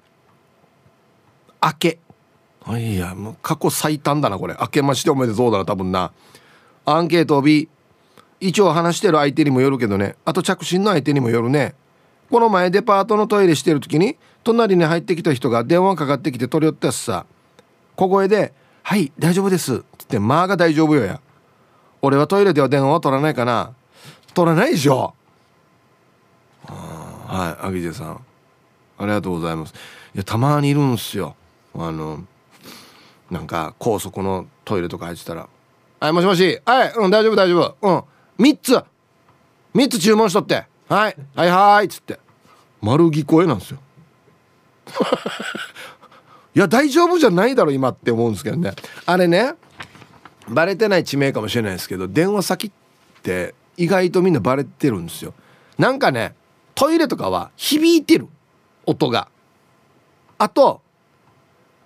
[1.63, 1.99] 明け。
[2.69, 4.57] いやもう過去最短だなこれ。
[4.61, 6.13] 明けましておめでとうだな多分な。
[6.85, 7.69] アンケート B
[8.41, 10.17] 一応話してる相手にもよるけどね。
[10.25, 11.75] あと着信の相手にもよるね。
[12.31, 17.25] この前デパートのトイレしてる時に隣に入ってきた人が電話かかってきて取り寄ったしさ。
[17.95, 18.53] 小声で
[18.83, 21.21] 「はい大丈夫です」っつって「まあが大丈夫よや」
[22.03, 23.73] 俺はトイレでは電話を取らないかな。
[24.35, 25.15] 取らないでしょ
[26.67, 28.21] はいアギジェさん。
[28.99, 29.75] ありがとうございます。
[30.15, 31.35] いやたまにいるんすよ。
[31.75, 32.25] あの
[33.31, 35.49] なんか高速のトイレとか入ってたら
[36.01, 36.61] 「はいもしもし。
[36.65, 37.77] はいうん大丈夫大丈夫。
[37.83, 38.45] うん。
[38.45, 38.85] 3つ。
[39.75, 40.67] 3つ注文しとって。
[40.89, 42.21] はいはいはい」っつって。
[42.81, 43.79] 丸聞こえなんですよ。
[46.55, 48.73] いや大丈夫じゃないだろ今って思うんですけどね。
[49.05, 49.55] あれね
[50.49, 52.71] バレてない地名かもしれないですけど電話先っ
[53.23, 55.35] て意外とみんなバレてるんですよ。
[55.79, 56.35] なんかね
[56.75, 58.29] トイレとかは響いてる
[58.87, 59.29] 音が。
[60.39, 60.81] あと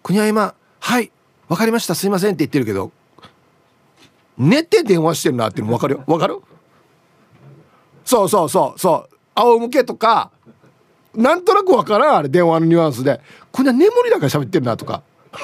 [0.02, 1.10] 国は今「はい。
[1.50, 2.92] 分かりましたすいません」って言ってるけど
[4.38, 6.04] 寝て電話してるなっていうの分かるよ。
[6.06, 6.40] 分かる？
[8.04, 9.16] そうそうそうそう。
[9.34, 10.30] 仰向けとか
[11.14, 13.20] なんとなく分からんあれ電話のニュアンスで。
[13.52, 15.02] こんな眠りだから喋ってるなとか。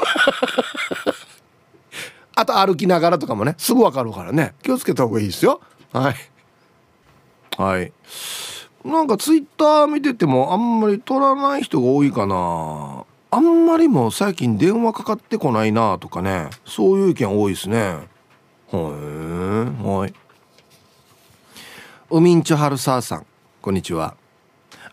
[2.37, 4.55] あと歩きながらとかもねすぐ分かるからね。
[4.63, 5.61] 気をつけた方がいいですよ。
[5.93, 6.15] はい。
[7.59, 7.93] はい。
[8.85, 13.05] なんかツイッター見ててもあんまり取らない人が多いかな。
[13.31, 17.79] あんまりも最近電話かかってこないなとかねそういう意見多いですね。
[18.71, 20.15] はいはい。
[22.11, 23.27] ウミンチョハルサーさん
[23.61, 24.17] こんにちは。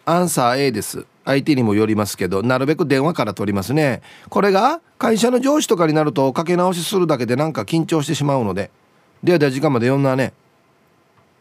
[0.05, 1.05] アンサー A です。
[1.25, 4.01] 相手にもよりますけどなるべく電話から取りますね。
[4.29, 8.71] これが会社の上司とかになるとかけ直しするだけでなんか緊張してしまうので。
[9.23, 10.33] ではでは時間まで読んだね。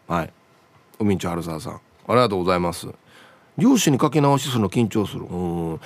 [0.06, 0.32] はい。
[1.00, 2.86] ウミンチョハルサーさんありがとうございます。
[3.58, 5.24] 上司にかけ直しするの緊張する。
[5.24, 5.80] うん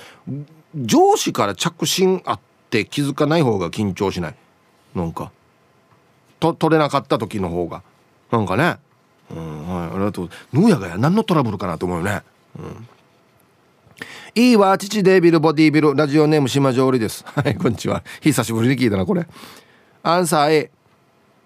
[0.75, 4.35] 上司から着信あって気づかない方が緊張しない？
[4.95, 5.31] なんか。
[6.39, 7.83] と取れなかった時の方が。
[8.31, 8.77] なんかね。
[9.31, 9.87] うんはい。
[9.87, 10.29] ありがとう。
[10.53, 12.21] 野やがや何のトラブルかなと思うよね。
[12.59, 12.87] うん。
[14.35, 15.95] いいわ父デービルボディビル。
[15.95, 17.25] ラジオネーム島上りです。
[17.33, 18.03] はいこんにちは。
[18.21, 19.27] 久しぶりに聞いたなこれ。
[20.03, 20.71] アンサー A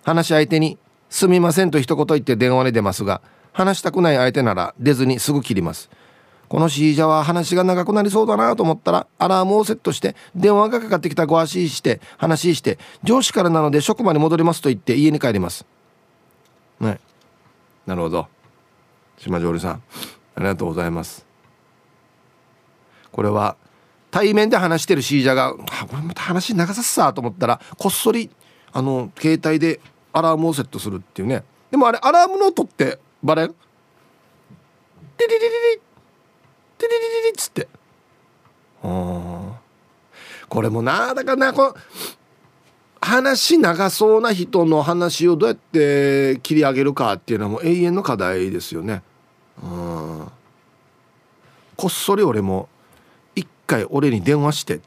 [0.04, 0.78] 話し相手に
[1.10, 3.22] 「すみません」と一言言って電話に出ますが
[3.54, 5.90] 話したくない相手なら出ずにすぐ切ります。
[6.52, 15.66] このシージャは話が長くなりそうだなと思ったらアラームをセットして電話がかかってきたご足して話して上司からなので職場に戻りますと言って家に帰ります。
[16.82, 17.00] はい
[17.86, 18.28] なるほど。
[19.18, 19.84] 島上里さん
[20.36, 21.26] ありがとうございます。
[23.14, 23.56] これは
[24.10, 28.30] 対面で話してるシージャが「これまた話長さっさ」と思ったらこっそり
[28.74, 29.80] あの携帯で
[30.12, 31.46] アラームをセットするっていうね。
[31.70, 33.56] でもあれアラームの音ってバレん？
[35.16, 35.82] テリリリリ
[36.82, 37.68] テリリリリっつって
[38.82, 39.60] あ
[40.50, 41.76] これもなだからなこ
[43.00, 49.04] 話長そうな人の話をどうやって切り上げるかっていうのはもう永遠の課題ですよね
[49.62, 50.28] うん
[51.78, 52.68] こっそり俺も
[53.36, 54.80] 一回俺に電話してっ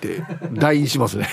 [0.00, 1.28] て LINE しますね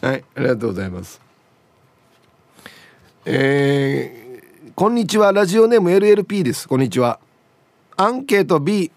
[0.00, 1.28] はいありがとうございます
[3.30, 4.27] えー、
[4.78, 5.32] こんにちは。
[5.32, 6.68] ラジオネーム LLP です。
[6.68, 7.18] こんにちは。
[7.96, 8.92] アンケート B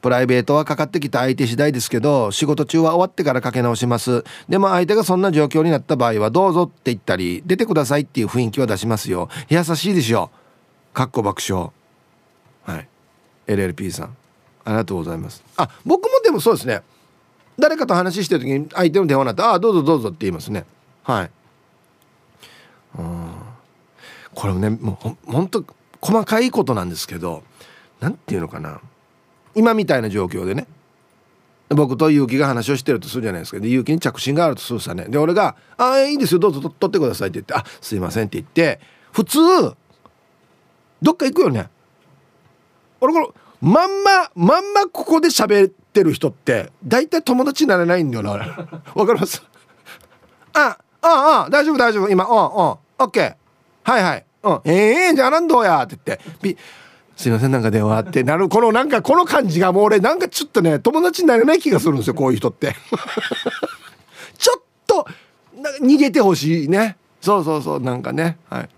[0.00, 4.22] プライベートはかかってきた相手次第ですけど仕事中は終わってからかけ直します。
[4.48, 9.28] でも相手がそんな状況になった場合はどうぞって言ったり出てくださいっていう雰囲気は出しますよ。
[9.48, 10.30] 優しいでしょ
[10.94, 11.72] かっこ爆笑。
[12.62, 12.88] はい。
[13.48, 14.16] LLP さん。
[14.64, 15.42] ありがとうございます。
[15.56, 16.80] あ僕もでもそうですね。
[17.58, 20.64] 誰かと話してる時に相手の電話になって「ああどうぞどうぞ」って言いますね。
[21.02, 21.30] はい。
[23.00, 23.31] うん
[24.34, 25.64] これもねもうほんと
[26.00, 27.42] 細かいことなんですけど
[28.00, 28.80] 何て言うのかな。
[29.54, 30.66] 今みたいな状況でね
[31.68, 33.60] 僕と結城が話をしてるとするじゃないですか。
[33.60, 35.04] で結城に着信があるとするさね。
[35.08, 38.80] で俺が「ああいいですよどうぞ取ってください」って言って「あすいません」って言って
[39.12, 39.38] 普通
[41.02, 41.68] どっか行くよね。
[43.00, 48.30] 俺このまんままんまここで喋ってる人って大体友達になれないんだよな。
[48.94, 49.42] わかります？
[50.54, 52.08] あああ大丈夫大丈夫。
[52.08, 53.34] 今うんうんオッケー。
[53.84, 54.24] はいはい。
[54.42, 54.60] うん。
[54.64, 56.56] ええー、じゃあなんどうやって言って。
[57.16, 62.74] すいませんなんか電話ってなるこのなんかこの感じがもう俺なんかちょっとね友達になれない気がするんですよこういう人って。
[64.38, 65.06] ちょっと
[65.80, 66.96] 逃げてほしいね。
[67.20, 68.38] そうそうそうなんかね。
[68.48, 68.68] はい。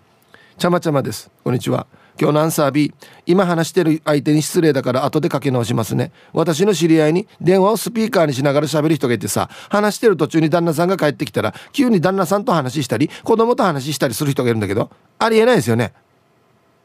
[0.58, 1.30] ちゃまちゃまです。
[1.42, 1.86] こんにちは
[2.20, 2.94] 今日のアンサー B
[3.26, 6.12] 今話してる相手に失礼だから後でかけ直しますね。
[6.32, 15.92] 私の知り合いに電話をスピーカーにしながら喋る人がいてさ話してる途中に旦那さんが帰ってきたら急に旦那さんと話したり子供と話したりする人がいるんだけどありえないですよね。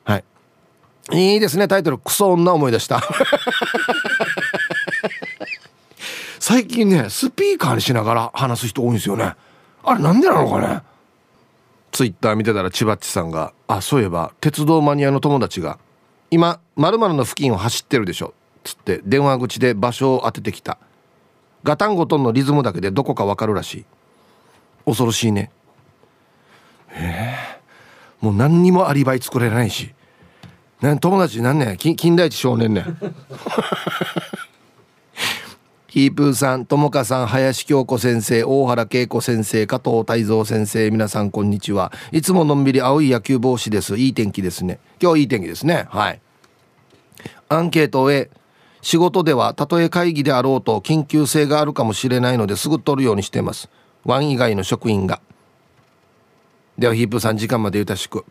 [0.03, 0.23] はい。
[1.11, 1.67] いいですね。
[1.67, 3.01] タイトルクソ女思い出した。
[6.39, 9.35] 最近ねスピーカーにしながら話す人多いんですよね。
[9.83, 10.81] あれなんでなのかね？
[11.91, 15.77] ツイッター見てたら千葉っちさんが「あそういえば鉄道マニアの友達が
[16.32, 20.77] 今まるの付近を走ってるでしょ」つって電話口で場所を当ててきた。
[21.63, 23.86] ガタンゴトンのリズムだけでどこかわかるらしい。
[24.86, 25.51] 恐ろしいね。
[26.91, 29.93] えー、もう何にもアリバイ作れないし。
[30.82, 32.97] 友達なんね近代一少年ねん。
[35.89, 41.91] ヒープーさん、ともかさん、林京子先生、大原恵子先生、加藤泰造先生、皆さんこんにちは。
[42.12, 43.97] いつものんびり青い野球帽子です。
[43.97, 44.80] いい天気ですね。
[45.02, 45.88] 今日いい天気ですね。
[45.89, 46.21] はい。
[47.49, 48.30] アンケートへ、
[48.84, 53.67] 仕事ではたとえ会議であろうと緊急性があるかもしれないのですぐ取るようにしています。
[54.06, 55.21] ワン以外の職員が。
[56.78, 58.25] ではヒープーさん時間までゆたしく。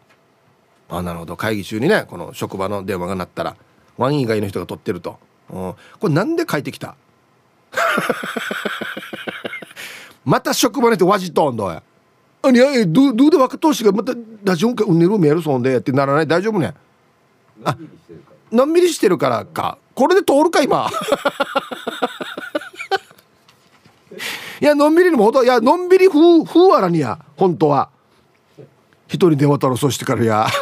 [0.89, 1.37] あ、なるほど。
[1.37, 3.57] 会議中にね、この職場の電話が鳴ったら、
[3.97, 5.19] ワン以外の人が取ってると。
[5.51, 6.95] うん、これなんで帰ってきた？
[10.25, 11.83] また職場にてわじとんどや。
[12.43, 14.13] あいやどどうで若投資がまた
[14.45, 16.27] ラジオかうねるメールそんでってならない？
[16.27, 16.75] 大丈夫ね？
[17.65, 17.77] あ
[18.53, 19.79] のんびりしてるからか。
[19.95, 20.89] これで通るか今。
[24.61, 27.91] いやのんびりのもほどいやのんびり風風あらにや本当は。
[29.07, 30.47] 一人電話取ろうそしてからや。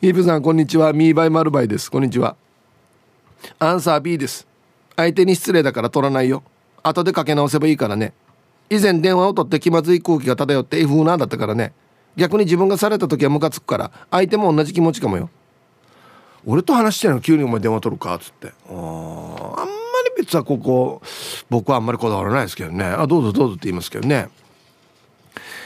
[0.00, 0.92] ヒープさんこんにちは。
[0.92, 1.90] ミーバイマルバイです。
[1.90, 2.36] こんにちは。
[3.58, 4.46] アンサー B です。
[4.96, 6.42] 相手に失礼だから取らないよ。
[6.82, 8.12] 後でかけ直せばいいからね。
[8.70, 11.72] 以前電話を取って気まずい空気が漂って F なだったからね。
[12.16, 15.30] 逆に自分がされた時はムカつくから相手も同じ気持ちかもよ。
[16.44, 18.48] 俺と話してるの急にお前電話取るかっつって。
[18.48, 19.66] ああんま
[20.16, 21.00] り別はここ
[21.48, 22.84] 僕はあんまりこだわらないですけどね。
[22.84, 24.28] あどうぞどうぞって言いますけどね。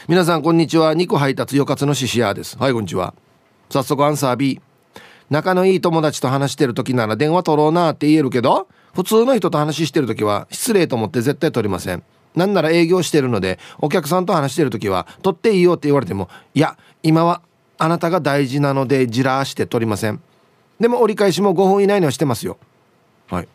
[0.07, 0.93] 皆さんこんにちは。
[0.93, 2.57] 肉配達よかつのししやです。
[2.57, 3.13] はいこんにちは。
[3.69, 4.61] 早速アンサー B
[5.29, 12.03] 仲のいい友達と話してる時なら電話取ろうなって言えるけど普通の人と話してる時は失礼と思って絶対取りません。
[12.35, 17.41] なんなら営業してるのでお客さんと話してる時は取っていいよって言われてもいや今は
[17.77, 20.21] あなたが大事なのでじらして取りません。
[20.79, 22.57] でも折り返しも5分以内にはしてますよ。
[23.27, 23.47] はい。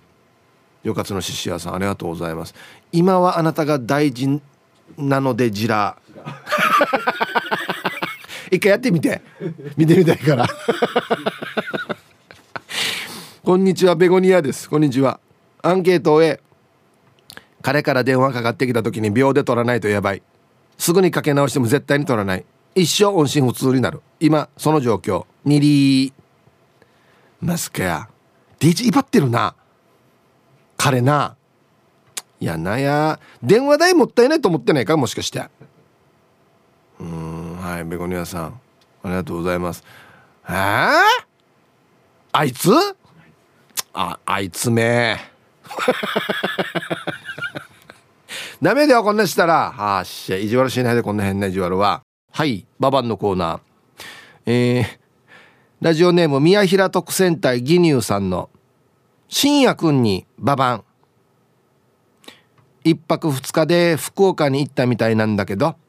[0.85, 2.55] よかつのししやさんありがとうございます。
[2.93, 4.41] 今はあなたが大事
[4.97, 5.97] なのでじら
[8.51, 9.21] 一回やってみて。
[9.77, 10.47] 見てみたいから。
[13.45, 14.69] こんにちはベゴニアです。
[14.69, 15.21] こんにちは。
[15.63, 16.41] アンケートをへ。
[17.63, 20.23] 彼から電話かかってきた時に秒で取らないとやばい。
[20.79, 22.45] すぐにかけ直しても絶対に取らない。
[22.75, 24.01] 一生音信不通になる。
[24.21, 25.27] 今その状況。
[25.45, 26.13] にり
[27.41, 28.09] マスカや。
[28.61, 29.55] DJ 威張ってるな。
[30.77, 31.37] 彼な。
[32.41, 33.19] やなや。
[33.43, 35.45] 電話代もったいないと思ってないかもしかして。
[37.01, 37.28] うん。
[37.69, 38.61] はいベゴニアさん
[39.03, 39.85] ありがとうございます。
[40.49, 41.03] えー、
[42.33, 42.71] あいつ？
[43.93, 45.19] ああいつめ。
[48.63, 49.75] ダメだよこんなしたら。
[49.99, 52.01] あっしゃ意地悪しないでこんな変な意地悪は。
[52.33, 53.61] はいババンのコーナー。
[54.47, 54.87] えー、
[55.83, 58.49] ラジオネーム宮平特選隊義乳さんの
[59.29, 60.85] 「深夜くんにババン」
[62.83, 65.77] 一泊二日で福岡に行ったみたいなんだけど「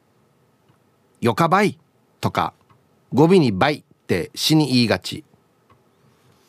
[1.20, 1.78] よかばい」
[2.20, 2.52] とか
[3.12, 5.24] 語尾に「ばい」って死に言いがち。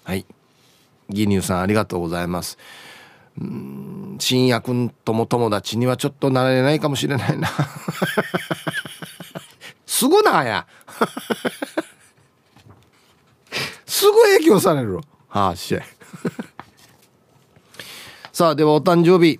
[0.03, 0.25] はい。
[1.09, 2.57] 義乳さんありがとうございます。
[3.39, 7.49] うん深夜くんとも友達にはちょっとなれないかもしれないな。
[9.85, 10.67] すぐなや。
[13.85, 14.99] すぐ影響される。
[15.27, 15.75] はあし
[18.31, 19.39] さあではお誕生日。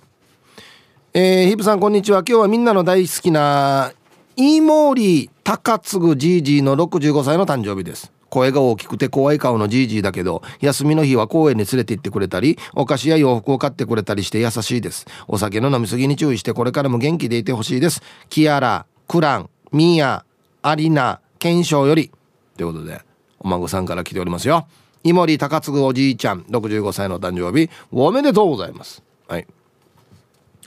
[1.14, 2.22] えー、ヒブさんこんにちは。
[2.26, 3.92] 今日はみんなの大好きな
[4.36, 8.12] イーモーリー高継じいじいの65歳の誕生日です。
[8.30, 15.06] 声が大きくて怖い顔のじいじいだけど休みの日は公園に連れて行ってくれたりお菓子や洋服を買ってくれたりして優しいです。
[15.28, 18.00] お酒の飲み過ぎに注意してこれからも元気でいてほしいです。
[18.30, 20.24] キアラクランミーア
[20.62, 22.10] アリナ検証より。
[22.56, 23.02] ということで
[23.38, 24.66] お孫さんから来ておりますよ。
[25.04, 29.02] 井森高嗣おじいちゃん65歳の誕生日おめでとうございます。
[29.28, 29.46] はい。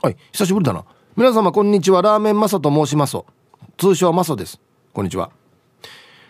[0.04, 0.86] はい久しぶりだな。
[1.16, 2.04] 皆様こんにちは。
[2.04, 3.18] ラーメンマサと申します。
[3.78, 4.60] 通称マサです。
[4.94, 5.32] こんにちは。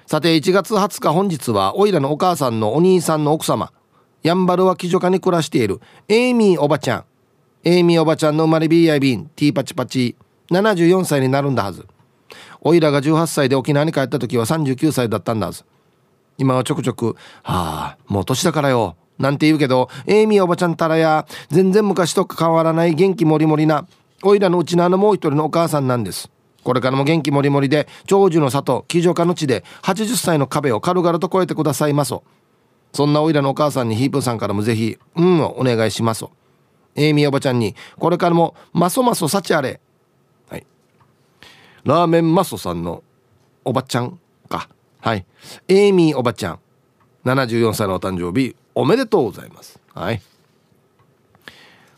[0.06, 3.72] さて1月20日本日はおいらのお母さんのお兄さんの奥様
[4.24, 7.06] やんばるは貴女家に暮らしているエイミーおばちゃん。
[7.64, 10.16] エイミーおばちゃんの生まれ BI ビンティーパチパチ
[10.52, 11.86] 74歳になるんだはず。
[12.62, 15.64] おいらが18歳で沖縄に帰った時は39歳だったんだはず。
[16.38, 23.88] 今はちょくちょく「はあもう年だからよ」なんて言うけどエイミーおばちゃんたらや全然昔と変わらない元気もりもりな
[24.24, 26.30] おいらのうちのあのもう一人のお母さんなんです。
[26.66, 32.24] これからも元気もりもりで長寿の里騎乗家の地で80歳の壁を軽々と越えてくださいまそ。
[32.92, 36.26] そんなおいらのお母さんにヒープさんからもぜひ「うん」をお願いします
[36.96, 39.80] エイミーおばちゃんにこれからもまそまそ幸あれ。
[40.50, 40.66] はい。
[41.84, 43.04] ラーメンマソさんの
[43.64, 44.68] おばちゃんか。
[45.02, 45.24] はい。
[45.68, 46.60] エイミーおばちゃん
[47.26, 49.80] 74歳のお誕生日おめでとうございます。
[49.94, 50.22] はい。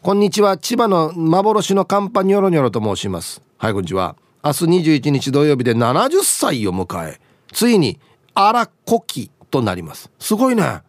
[0.01, 0.57] こんにちは。
[0.57, 3.41] 千葉の幻のカンパニョロニョロと申します。
[3.57, 4.17] はいこんにちは。
[4.47, 7.19] 明日21日土曜日で70歳を迎え
[7.51, 7.99] ついに
[8.33, 10.09] 荒古希となります。
[10.19, 10.83] すごいね。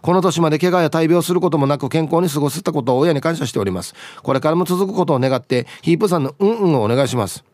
[0.00, 3.94] この年まで怪我や大病することもなく健康に過ごせたことを親に感謝しております。
[4.22, 7.44] これからも続くことを願ってヒープさんのうんうんをお願いします。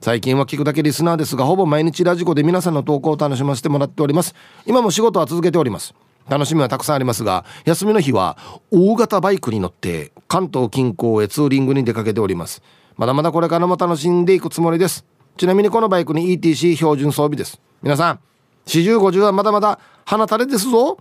[0.00, 4.34] 最近は聞くだけリスナーですがほぼ毎日ラジコで皆さんの投稿を楽しませてもらっております。
[4.66, 5.94] 今も仕事は続けております。
[6.28, 8.36] 楽しみはたくさんありますが休みの日は
[8.72, 12.62] 大型バイクに乗って関東近郊へツーリングに出かけております。
[12.96, 15.04] まだまだこれからも楽しんでいくつもりです。
[15.36, 17.60] ちなみにこのバイクに ETC 標準装備です。
[17.82, 18.20] 皆さん
[18.66, 20.98] 4050はまだまだ鼻垂れですぞ。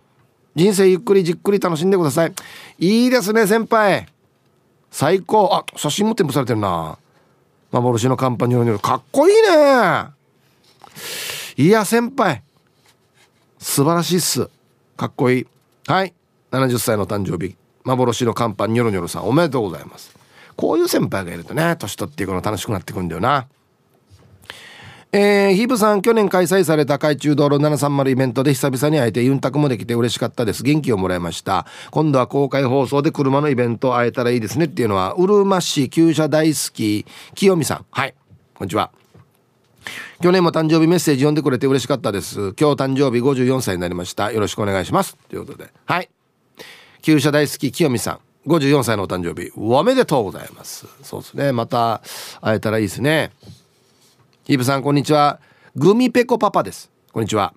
[0.56, 2.34] 人生ゆっくりじっくり楽しんでください。
[2.80, 4.08] いいですね先輩。
[4.92, 5.50] 最高。
[5.54, 6.98] あ写真も添付されてるな。
[7.72, 10.08] 幻のカンパニョロニョロかっこいいね。
[11.58, 12.44] いや先輩。
[13.58, 14.50] 素晴らしいっす。
[14.98, 15.48] かっこいい。
[15.88, 16.14] はい。
[16.52, 17.56] 70歳の誕生日。
[17.84, 20.25] 幻のカンパニョロニョロさんおめでとうございます。
[20.56, 23.48] こういう先輩がいるとね年取っていくの楽しくなってくんだよな。
[25.18, 30.62] えー、ヒープさん去年開催された海中道路730イベントで久々に会えてユンタクもできて嬉しかったです。
[30.62, 31.66] 元気をもらいました。
[31.92, 37.86] 今度は公開放送で車のイベント会えたらいいですねっていうのはうるま市旧車大好き清美さん。
[37.92, 38.14] はい
[38.56, 38.92] こんにちは。
[40.22, 42.54] 去年も誕生日メッセージ読んでくれて嬉しかったです。
[42.60, 44.32] 今日誕生日54歳になりました。
[44.32, 45.16] よろしくお願いします。
[45.30, 45.72] ということで。
[45.86, 46.10] はい。
[47.02, 48.20] 旧車大好き清美さん。
[48.46, 50.88] 54歳のお誕生日おめでとうございます。
[51.02, 51.52] そうですね。
[51.52, 52.02] また
[52.42, 53.32] 会えたらいいですね。
[54.48, 55.40] イブさんこんにちは。
[55.76, 56.92] グミペコパパです。
[57.12, 57.54] こんにちは。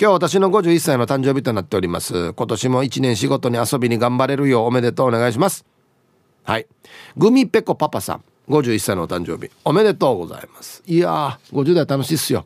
[0.00, 2.32] 今日私の51歳の誕生日となっております。
[2.32, 5.64] 今年も1年仕事に遊びに頑張れるようおめでとうお願いします。
[6.42, 6.66] はい。
[7.16, 10.82] グミペコパパさん51歳のお誕生日おめでとうございます。
[10.86, 12.44] いやー50代楽しいっすよ。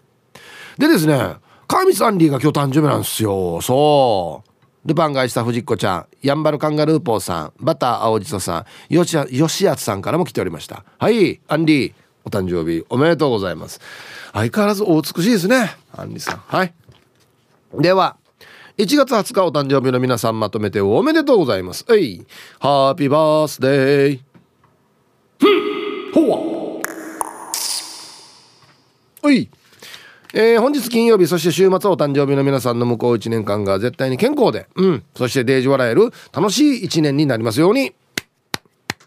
[0.77, 3.63] でですね川光アンディが今日誕生日なんですよ。
[3.63, 4.48] そう。
[4.89, 10.85] ルパンがした藤子ちゃんやんばるカンガルーポーさんバター青じそさんよしよしやつさんからも来ておりました。
[10.99, 11.93] はいアンディ
[12.25, 13.81] お誕生日おめでとうございます。
[14.33, 16.39] 相変わらずお美しいですねアンリーさん。
[16.39, 16.73] はい。
[17.79, 18.17] では
[18.79, 21.85] 1月20日お誕生日の皆さんまとめておめでとうございます。
[21.87, 22.27] はい
[22.59, 24.21] ハッピーバースデー。
[26.15, 26.39] ほわ。
[29.23, 29.51] はい。
[30.35, 35.05] えー、本日金曜日そして週末お誕生日の皆さんの向こう1年間が絶対に健康でうん。
[35.15, 37.95] そしてデージ笑える楽しい1年になりますように。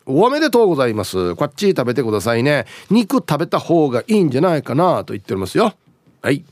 [0.06, 1.36] おめでとうございます。
[1.36, 2.66] こっち食べてくださいね。
[2.90, 5.74] 肉食べた方がいいんじゃないかなと言っておりますよ。
[6.22, 6.44] はい。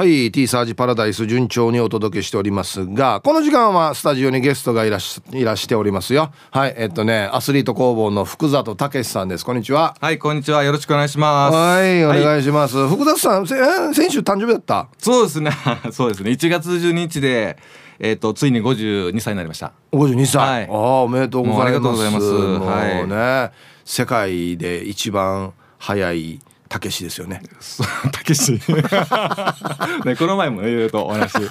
[0.00, 6.32] はい T サージパラダイス順調にお届けしておりますがこの時間はスタジオにゲストがいらしいらしておりますよ。
[6.50, 9.44] はいえっとねアスリート工房の福里武さんです。
[9.44, 9.94] こんにちは。
[10.00, 10.64] はいこんにちは。
[10.64, 11.54] よろしくお願いします。
[11.54, 14.88] はいお願いします、はい、福里さん先週誕生日だった？
[14.96, 15.50] そうですね。
[15.92, 16.30] そうですね。
[16.30, 17.58] 1月12日で
[17.98, 19.72] えっ、ー、とついに52歳になりました。
[19.92, 21.66] 52歳、はい、ああおめでとうございます。
[21.66, 22.26] ありがとうございます。
[22.26, 23.06] はい。
[23.06, 23.50] ね
[23.84, 27.42] 世界で一番早いたけしですよね。
[28.12, 28.52] たけし。
[30.04, 31.32] ね、この前もいろいろとお話。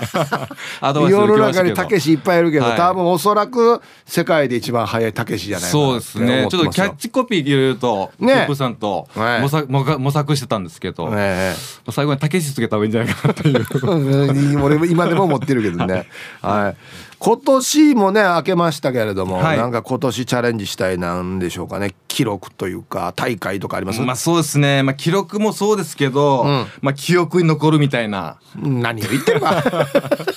[0.82, 6.48] 世の中にたけしいっぱいいるけど、はい、多分おそらく世界で一番早いたけしじゃないそうですね。
[6.50, 11.54] ちょっとキャッチコピーいろいろと、ね、ップさんと模索,、模索してたんですけど、ね、
[11.92, 14.64] 最後にたけしつけた方がいいんじゃないかなっていう。
[14.64, 16.08] 俺も今でも思ってるけどね。
[16.42, 21.94] はい今年もね明けましたけれども、はい、なんか今年チャレンジしたいなんでしょうかね。
[22.08, 24.02] 記録というか大会とかあります？
[24.02, 28.40] まあそうですね、まあ、記録もそうですけど、うん、まあ記憶に残るみたいな。
[28.56, 29.62] 何を言ってるか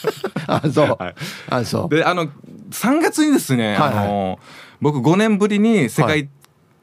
[0.48, 1.14] あそう、はい、
[1.50, 1.94] あそう。
[1.94, 2.26] であの
[2.70, 4.38] 3月にですね、はいはい、あの
[4.80, 6.28] 僕5年ぶりに世界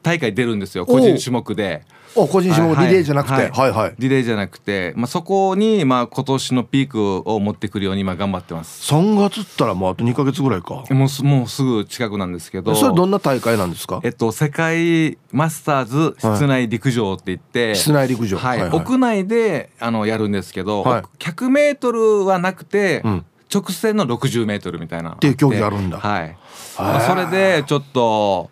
[0.02, 1.84] 大会出るんですよ、個人種目で。
[2.16, 3.94] あ個人種目リレーじゃなくて、はい、はいはい。
[3.98, 8.92] リレーじゃなくて、まあ、そこに、まあ、今年のピークを持ってくるように今頑張ってます。
[8.92, 10.84] 3月ったらもうあと2か月ぐらいか。
[10.90, 12.74] もうすもうすぐ近くなんですけど。
[12.74, 14.00] それどんな大会なんですか？
[14.02, 23.24] えっと世界マスターズ室内陸上って言って、はい、室内陸上、はい、はいはい、屋内であのやるんですけど、はい、100メートルはなくて、うん。
[23.52, 25.26] 直線の60メートルみたいなって。
[25.26, 25.98] いう競技あるんだ。
[25.98, 26.36] はい。
[26.78, 28.48] まあ、それでちょっと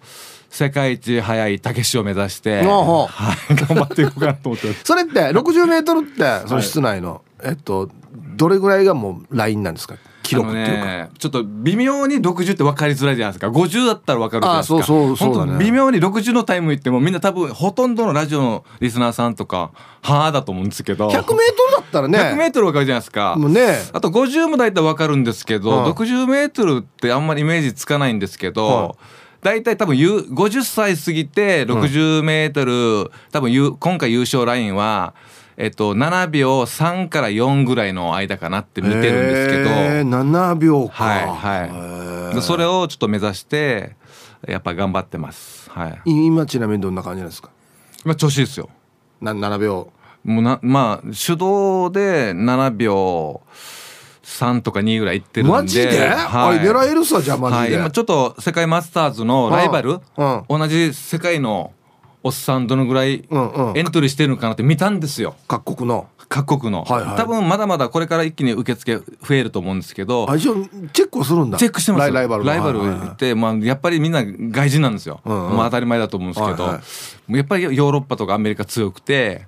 [0.51, 7.91] 世界一速いたけしを目指して、はい、頑張っていこうかなと思ってそれって60メートルってその室内の、はい、えっと
[8.37, 9.97] どれぐらいがもうラインなんですか？
[10.23, 13.49] 記録っていうか、ね、ちょっと微妙に60って分かりづらいじゃないですか。
[13.49, 14.79] 50だったら分かるじゃないですか。
[14.79, 19.71] あそうそうそう、ね、微妙に60のタイム言ってもみんな多分ほとんどのラジオのリスナーさんとか
[20.03, 21.09] はあだと思うんですけど。
[21.09, 21.25] 100m だ
[21.81, 22.19] ったらね。
[22.19, 23.37] 100m 分かるじゃないですか。
[23.39, 23.79] もうね。
[23.93, 28.95] あと50も大体分かるんですけど、うん、60m ってあんまりイメージつかないんですけど、はい
[29.43, 35.15] 大体多分50歳過ぎて60メートル、うん、多分今回優勝ラインは、
[35.57, 41.05] えっと、7秒3から4ぐらいの間かなって見てるんですけど、えー、7秒か。
[41.05, 42.43] はいはい。
[42.43, 43.97] それをちょっと目指して
[44.47, 47.51] やっぱ頑張ってます、はい、今ちなみにどんな感じですか？
[48.05, 48.69] 今調子いいですよ。
[49.21, 49.93] な7秒。
[50.25, 53.41] もうなまあ手動で7秒
[54.39, 55.53] 3とか2ぐらいいってるんで。
[55.53, 60.37] マジで、はい、狙えるさじゃあマジで、はい、今ちょっと世界マスターズのライバル、うん。
[60.39, 61.73] うん、同じ世界の
[62.23, 66.09] おっさんどのぐらいエントリーしてるのかなって見たんですよ、各国の。
[66.29, 70.27] 各国の、はいはい、多分まだまだこれから一気に受付増えると思うんですけど。
[70.37, 70.57] 一応
[70.93, 71.57] チェックをするんだ。
[71.57, 72.81] チェックしてますライバルライバル
[73.13, 76.83] って、まあ、やっぱりみんな外人なんですよ、うんうん、まあ、当たり前だと思うんですけど、はいは
[77.31, 79.47] い、やっぱりヨーロッパとかアメリカ強くて。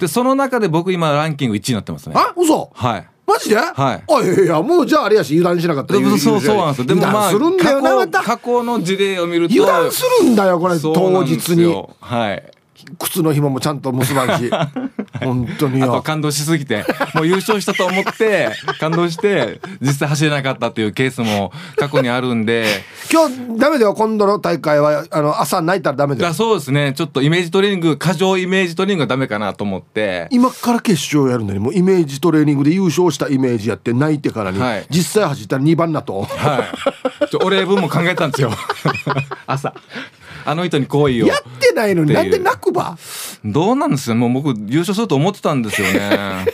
[0.00, 2.16] でその中で僕今ランキング1位になってますね。
[2.16, 2.70] あ嘘！
[2.74, 3.56] はいマジで？
[3.56, 3.76] はい。
[3.76, 6.84] あいやいやもうじゃああれやし油断しなかったそうそうそうなんですよ。
[6.86, 11.84] でもまあするんだよな過去の事例を見ると油断するんだよこれ当日に。
[12.00, 12.50] はい
[12.98, 14.50] 靴の紐もちゃんと結ばんし。
[15.20, 16.02] 本当によ。
[16.02, 22.66] 感動しすぎてもう優勝したと思って感動して実際走れなかったっていうケースも過去にあるんで。
[23.12, 25.04] 今日ダメだよ今度の大会は。
[25.10, 26.34] あの朝泣いたらダメだよ。
[26.34, 26.92] そうですね。
[26.94, 30.28] ちょっとイメージトレーニング過剰イメージトレーニングがダメかなと思って。
[30.30, 36.22] 今から決勝やるのにもうイメージトレーニングで優勝したイメージやって泣いてからに、はい、実際走ったら2番なと。
[36.22, 37.36] はい。
[37.44, 38.50] お礼文も考えたんですよ。
[39.46, 39.74] 朝
[40.50, 41.26] あの人に好意を。
[41.26, 42.98] やってないのになんで泣くば？
[43.44, 44.16] どうなんですよ。
[44.16, 46.46] もう僕優勝すると思ってたんですよね。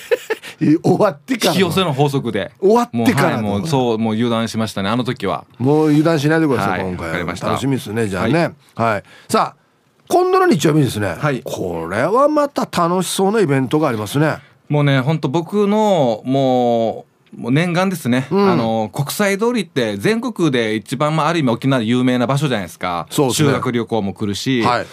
[0.83, 1.53] 終わってから。
[1.53, 2.53] 引き寄せの法則で。
[2.61, 4.89] 終わってから、はい、もうそうもう油断しましたね。
[4.89, 5.45] あの時は。
[5.59, 9.67] もう油断しないでください、はい、今回楽しみですねじゃあね、はい、はい、さあ
[10.09, 14.39] 今度の日曜日ですね、はい、これはまた楽しそうなイベントがありますね。
[14.69, 23.07] もうね本当僕のもうもう念願ですね、うん、あの国際通りって全国で一番、まあ、ある意味沖縄で有名な場所じゃないですか。
[23.11, 24.87] そう、ね、修学旅行も来るし、はい、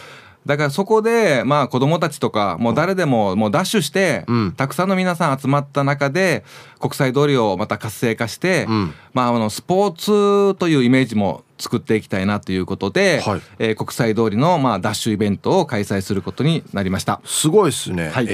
[0.46, 6.44] だからそこでまあ子供たちとかもう誰でももうダッシュして、うん、たくさんの皆さん集まった中で
[6.80, 17.22] 国際通りをまた活性化して、うん、まああのスポーツというイメージも作っていきたいなということで、はい、えー、国際通りのまあダッシュイベントを開催することになりました。
[17.24, 18.34] すごいですね、はい、え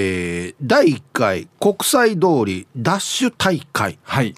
[0.50, 4.00] ー、第1回国際通りダッシュ大会。
[4.04, 4.36] はい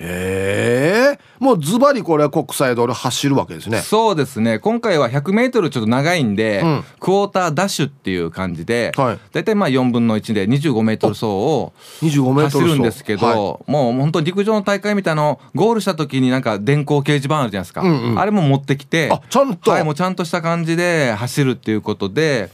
[0.00, 3.80] へえもうズバリこれは国際通り走るわけですね。
[3.80, 4.58] そうですね。
[4.58, 12.68] 今回は 100m ちょっと長いんで、うん、クォーターダッシュっていう感じで、はい、大体まあ4分の1で 25m 走を走。
[12.68, 22.50] るんですけど、はい、もう本当に陸上の大会みたいなのゴールした時になんか電光掲示板あるじゃないですか、うんうん、あれも持ってきてあちゃんと、はい、もうちゃんとした感じで走るっていうことで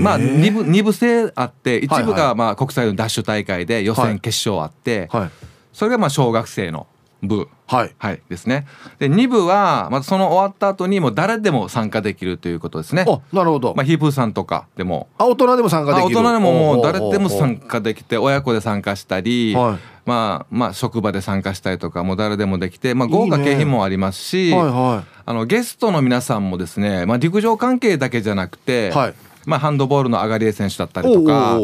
[0.00, 5.30] まあ2部 ,2 部制あって一部がまあ国際のダッシュ大会で予選決勝あって、はいはい
[5.72, 6.86] それがまあ小学生の
[7.22, 8.66] 部、はい、はい、ですね。
[8.98, 13.04] で2部はまたその終わった後にもう誰でも参加できるということですね。
[13.32, 13.74] なるほど。
[13.76, 15.08] まあヒープーさんとかでも。
[15.18, 16.16] あ大人でも参加できる。
[16.16, 19.54] 大人でももう誰でも参加できて親子で参加したり。
[19.54, 29.14] はいまあまあ職場で参加したりとかも誰でもできて、まあ、豪華景品もありますし、ねはいはい、あのゲストの皆さんもですね、まあ、陸上関係だけじゃなくて、はい、
[29.46, 31.58] まあ、ハンドボールの上がり選手だったりとか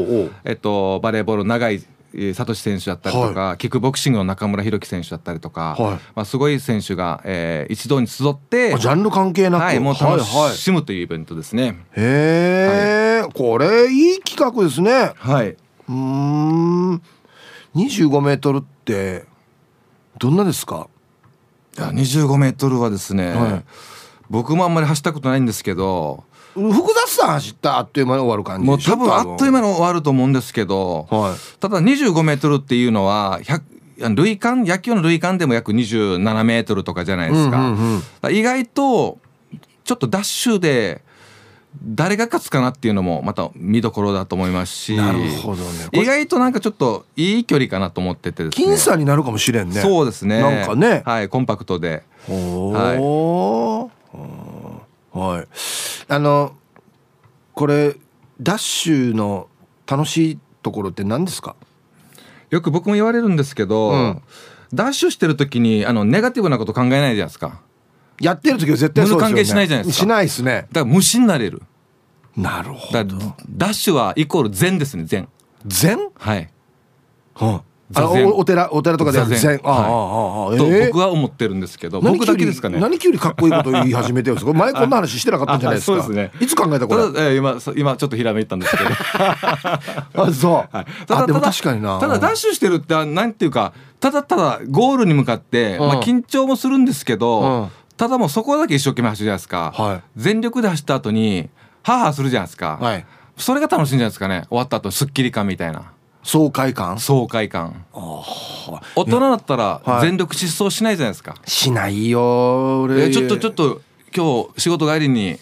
[0.44, 1.82] えっと、バレーボール長い
[2.34, 10.22] サトシ選手だったりとか、はい、キックボクシングの中村弘樹選手だったりとか、はい、まあ、すごい選手が、えー、一堂に集ってジャンル関係なく、はい、もう楽
[10.54, 11.62] しむというイベントですね。
[11.62, 11.82] はいはい、へ
[13.20, 15.12] え、これいい企画ですね。
[15.16, 15.56] はい。
[15.88, 16.94] うん。
[17.74, 19.26] 25メートルって
[20.18, 20.88] どんなですか？
[21.76, 23.64] いや25メートルはですね、はい、
[24.30, 26.24] 僕もあんまり走ったことないんですけど
[26.59, 28.66] 複雑さ走ったあっという間に終わる感じ。
[28.66, 33.40] もう多分あっという間に終わると思うんですけど、はい、ただ25メートルっていうのは
[33.98, 37.59] 塁間野球の塁間でも約27メートルとかじゃないですか。
[37.59, 39.18] うんうんうん、意外と
[39.84, 41.02] ちょっとダッシュで
[41.84, 48.66] 誰が勝つかなっていうのもまた見どころだと思いますしなるほど、ね、意外となんかちょっといい距離かなと思っててですね。
[48.74, 49.80] 僅差になるかもしれんね。
[49.80, 50.40] そうですね。
[50.40, 51.02] なんかね。
[51.04, 52.02] はいコンパクトで。
[52.28, 52.98] はい、
[55.18, 55.48] はい、
[56.08, 56.54] あの
[57.54, 57.96] これ
[58.40, 59.48] ダッシュの
[59.86, 61.56] 楽しいところって何ですか？
[62.50, 64.22] よく僕も言われるんですけど、うん、
[64.72, 67.60] ダッシュしてる時にあのネガティブなこと考えないじゃないですか。
[68.20, 70.04] やってる時は絶対そうですよ、ね、関係しないじゃないですか。
[70.04, 70.66] しないですね。
[70.72, 71.62] だから無心になれる。
[72.36, 73.04] なるほど。
[73.50, 75.28] ダッシュはイコール善ですね善。
[75.66, 75.98] 善？
[76.14, 76.50] はい、
[77.34, 77.62] はあ、あ
[77.97, 79.61] おお寺お寺とかで禅。
[79.64, 82.78] ああああ、と僕は思ってるんですけど僕だけですかね。
[82.78, 84.53] 何急にかっこいいこと言い始めてるんですか？
[84.53, 86.03] 前こんな話してなかったんじゃないですか？
[86.03, 86.32] そうですね。
[86.41, 87.32] いつ考えたこれ？
[87.32, 88.91] え今今ちょっとひらめいたんですけど。
[90.24, 91.99] あそう、はい、ただでも確かにな。
[91.99, 101.49] ただダッシュしてるってなんていうかただただゴールに向かって、まあ、緊張もするんですけど、ただもうそこだけ一生懸命走るじゃないですか、はい、全力で走った後に
[101.82, 103.05] ハーハーするじゃないですか、はい、
[103.36, 104.45] それが楽しいんじゃないですかね。
[104.51, 105.91] 終わった後すっきり感みたいな
[106.22, 106.98] 爽快感？
[106.98, 107.84] 爽快感。
[108.94, 113.10] 大人だったら全力疾走しないじゃないですか、はい、しないよ俺。
[113.10, 113.80] ちょっとちょっと
[114.14, 115.38] 今日仕事帰りに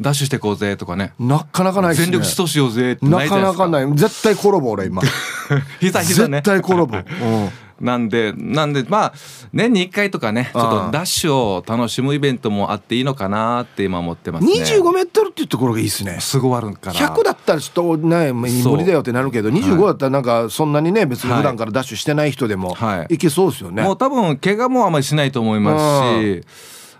[0.00, 3.40] ダッシュしてこうぜとかね、なかなかない、ね、全力疾走しようぜってなか。
[3.40, 3.96] なかない。
[3.96, 5.02] 絶対転ぶ俺今。
[5.80, 6.38] 膝膝ね。
[6.38, 7.50] 絶対転ぶ、うん、
[7.80, 9.14] なんでなんでまあ
[9.52, 14.52] 年に1回とかねちょっとダッシュを楽しむイベントもあっていいのかなって今思ってますね。
[14.52, 16.18] 25メートルっていうところがいいですね。
[16.20, 22.76] すごいあるから100だったらちょっとね無理だよってなるけど25だったらなんかそんなにね別に普段からダッシュしてない人でも
[23.08, 23.18] い。
[23.18, 26.44] けそうですよね、もう多分怪我もあまりしないと思いますし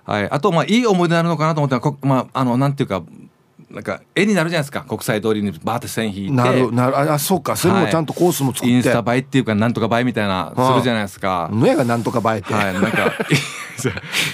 [0.04, 3.02] はい、あとまあいい思い出になるのかなと思ったらまああのなんていうか
[3.74, 4.82] なんか絵になるじゃないですか。
[4.82, 6.32] 国際通りにバーって線引いて。
[6.32, 7.12] なるなる。
[7.12, 7.56] あそうか。
[7.56, 11.50] それもちゃんとコースも作って、はい、インスタ映えっていうかなんとか映えみたいなするじゃないですか。
[11.52, 12.54] 目がなんとか映えて。
[12.54, 12.74] はい。
[12.74, 13.12] なんか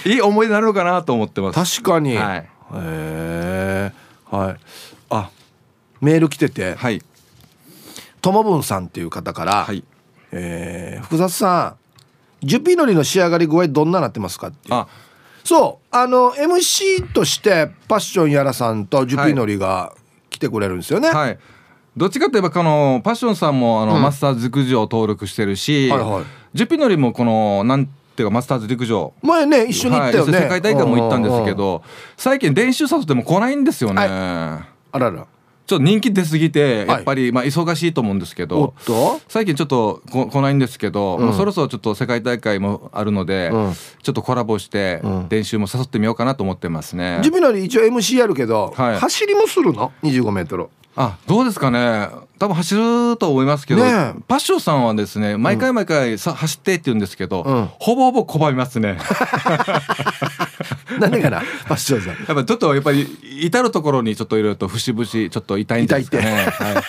[0.05, 1.81] いい思い出になるのかなと思ってます。
[1.81, 3.91] 確かに、はい、へえ。
[4.29, 4.55] はい。
[5.09, 5.29] あ
[5.99, 6.75] メール来てて。
[6.75, 7.01] はい。
[8.21, 9.83] ともぶんさんっていう方から、はい。
[10.31, 11.75] えー、福里さ
[12.41, 14.87] んジュピノリの仕上がり具合どんななってますかってあ
[15.43, 19.93] そうあの MC としてパッションやらさんとジュピノリが
[20.29, 21.09] 来てくれるんですよね。
[21.09, 21.39] はい、
[21.95, 26.23] どっちかといえばこのパッションさんもあの、うん、マスターズ陸上登録してるし、はいはい、
[26.53, 29.13] ジュピノリもこのなんていうかマスターズ陸上。
[29.21, 31.83] 前ね一緒に行ったよね、はい、世界大会も行ったんですけど
[32.17, 34.01] 最近練習誘っても来ないんですよね。
[34.03, 35.25] あらら
[35.71, 38.73] ちょっと人気出すぎてやっぱりまあ忙しいと思うんですけど、
[39.29, 43.51] 最近ちょっとこ来ないんですけど、もうそろそろちょっと世界大会もあるので、
[44.03, 46.97] ちょっとコラボして練習も誘ってみようかなと思ってます。
[46.97, 47.19] ね。
[47.19, 50.67] 自分なり一応 MC やるけど、走りもするの？25メートル。
[50.93, 52.09] あどうですかね？
[52.37, 52.75] 多分走
[53.11, 58.97] ると思いますけど、ね、パッションさんはですね毎回毎回さ、走ってって言うんですけど、うん、ほぼほぼ拒みますね。
[60.99, 62.15] なんでかなパッションさん。
[62.15, 63.07] やっぱちょっとやっぱり
[63.41, 66.45] 至る所にちょっといろいろと節々ちょっと痛いんですかね。
[66.51, 66.83] はい、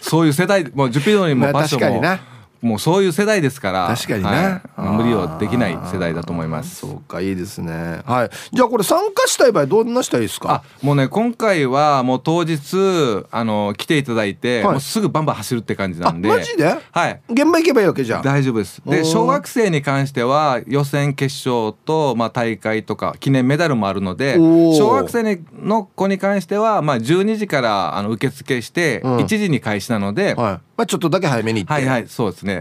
[0.00, 2.31] そういう世代もうジュピドにもパッションも。
[2.62, 6.76] もうそういう世代ですから確かにね、はい、無理をできない世代だと思います。
[6.76, 8.02] そうかいいですね。
[8.06, 8.30] はい。
[8.52, 10.62] じゃあこれ参加したい場合どんなしたらいいですか？
[10.80, 16.28] もうね今回はもう当日あの来ていただいて、はい、もうすぐバンバン走るって感じなんで。
[16.28, 16.78] マジで？
[16.92, 17.20] はい。
[17.28, 18.80] 現場行けばいいわけじゃ大丈夫です。
[18.86, 30.60] で小学生に関しては予選決勝と、まあ、大会とか記念メダルもあるので小学生の子に関しては、まあ、12時からあの受付して、うん、1時に開始なので、はい。
[30.74, 31.72] まあ、ちょっとだけ早めに行って。
[31.72, 32.51] はいはいそうですね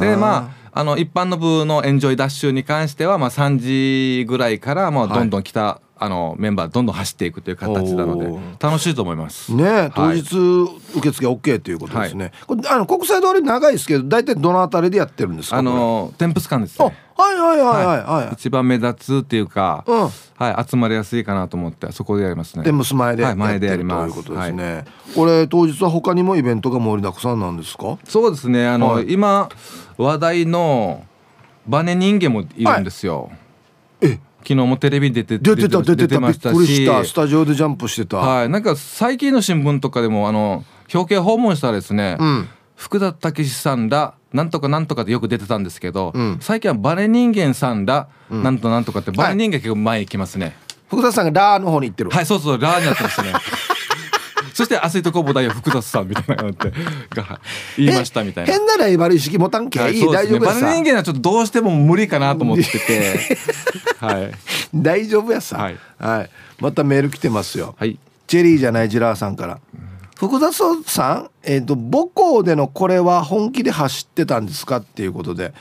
[0.00, 3.58] でまああの一般の部のエンジョイダッシュに関しては、まあ、3
[4.18, 8.26] 時ぐらいからもうどんどん来た、はい、あのメンバーどんどん走っていくという形なので
[8.58, 9.54] 楽しいと思います。
[9.54, 10.22] ね当日
[10.96, 12.08] 受付 OK ということで。
[12.08, 16.84] すね、はい、これあの国際通り長いですけど大体どのあたりでやってるんですかあの天物館ですね。
[17.16, 20.08] はいはいはいはい、はい、一番目立つっていうか、うん、は
[20.60, 20.68] い。
[20.68, 22.64] 集まりやすいかなと思ってそこでやりますね。
[22.64, 24.12] 天物前ではい、前でやります。
[24.14, 24.84] ということですね、はい、
[25.14, 27.98] これ当日は他にもイベントが盛りだくさんなんですか？
[28.04, 28.66] そうですね。
[28.66, 29.48] あの、はい、今
[29.96, 31.04] 話題の
[31.68, 33.36] バネ人間もいるんですよ、え
[34.46, 36.20] 昨日もテレビに出て出てた出てた。
[36.20, 37.04] びっくりした。
[37.04, 38.18] スタジオでジャンプしてた。
[38.18, 38.48] はい。
[38.48, 50.54] なんか最近の新聞とかでもあの表敬訪問したらですね、うん、福田武さんらなんとかなんとかってよく出てたんですけど、うん、最近はバネ人間さんら、うん、なんとなんとかってバネ人間結構前行きますね、はい、
[50.88, 53.32] 福田さんがラーの方に行ってるはいそうそうラーになってましたね
[54.54, 56.72] そして「アスリート工房大福田さん」みたいなって
[57.14, 57.40] が
[57.76, 58.52] 言いましたみたいな。
[58.52, 63.18] 変なライバル意識持たんけ、はい、いい、大丈夫やさバネ人間はちょっとどうしても無理かなと思ってて。
[64.00, 64.32] はい。
[64.74, 66.30] 大丈夫やさ、はい、はい、
[66.60, 69.60] またメール来てますよ、はい、チェリーじゃないジラーさんから、
[70.16, 74.78] 福田さん、えーと、母校でのこれは本気で走ってたんですか？
[74.78, 75.52] っていうことで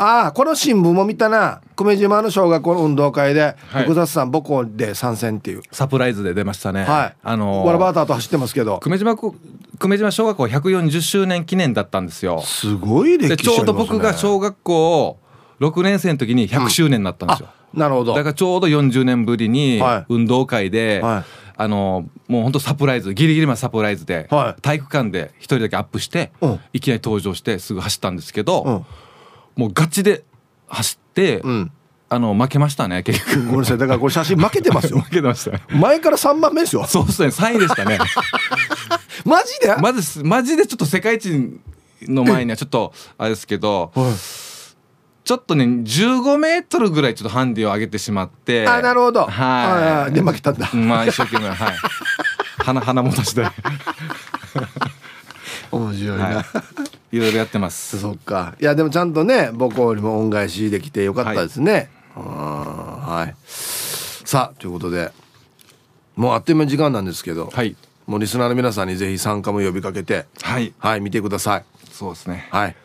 [0.00, 1.60] ああこの新聞も見たな。
[1.76, 5.62] 久米島の小学校の運動会で、はい、福田さん母校で参戦っていう。
[5.72, 6.84] サプライズで出ましたね。
[6.84, 7.16] はい。
[7.20, 8.78] あのー、わらバーターと走ってますけど。
[8.78, 9.34] 久米島久
[9.80, 12.40] 米島小学校140周年記念だったんですよ。
[12.42, 15.18] すごい歴史、ね、ちょうど僕が小学校
[15.60, 18.14] 6年生の時に100周年になったんですよ、うん、なるほど。
[18.14, 21.24] だからちょうど40年ぶりに運動会で、はい、
[21.56, 28.86] あのもう本当サプライズギリギリまでサプライズで、はい、体育館で一人だけアップして、うん、いきなり登場してすぐ走ったんですけど、うん、
[29.58, 30.22] もうガチで
[30.68, 31.72] 走って、うん、
[32.08, 33.46] あの負けましたね結局。
[33.46, 33.78] ごめんなさい。
[33.78, 35.00] だからこれ写真負けてますよ。
[35.02, 36.86] 負けてました前から3番目ですよ。
[36.86, 37.28] そうですね。
[37.28, 37.98] 3位でしたね。
[39.26, 39.74] マジで？
[39.74, 41.60] まずマジでちょっと世界一
[42.02, 43.90] の前にはちょっとあれですけど、
[45.24, 48.64] ちょっとね15メートルぐらいちょっとハンディを上げてしまって。
[48.68, 49.26] あなるほど。
[49.26, 50.12] はい。
[50.12, 50.70] で負けたんだ。
[50.72, 51.48] まあ一生懸命。
[51.48, 51.76] はい。
[52.58, 53.44] 鼻鼻もたして。
[55.72, 57.98] 面白いな、はいいろいろやってます。
[57.98, 58.54] そっか。
[58.60, 61.90] いやでもちゃんとね母校にも恩返しできてよかったですね。
[62.14, 65.12] はい、さあということで
[66.16, 71.64] もうあっという間に時間なんですけど、はい、もうリスナーの皆さんにぜひ参加も呼びかけてはい、はい、見てください。
[71.92, 72.48] そうですね。
[72.50, 72.76] はい。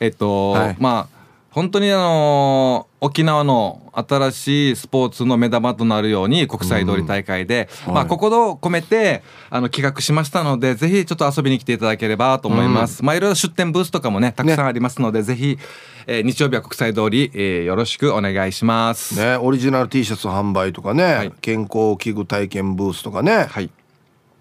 [0.00, 1.16] えっと、はい、まあ
[1.50, 15.58] 本当にあの沖縄の新しいスポーツの目玉となるように国際通り大会で、うん、まあ、心を込めてあの企画しましたのでぜひちょっと遊びに来ていただければと思います、うん、まあいろいろ出店ブースとかもねたくさんありますので、ね、ぜひ、
[16.06, 19.18] えー、日曜日は国際通り、えー、よろしくお願いします。
[19.18, 23.70] ねオリジナル T シャツ販売とかね、はい、健康器具体験ブースとかね、はい、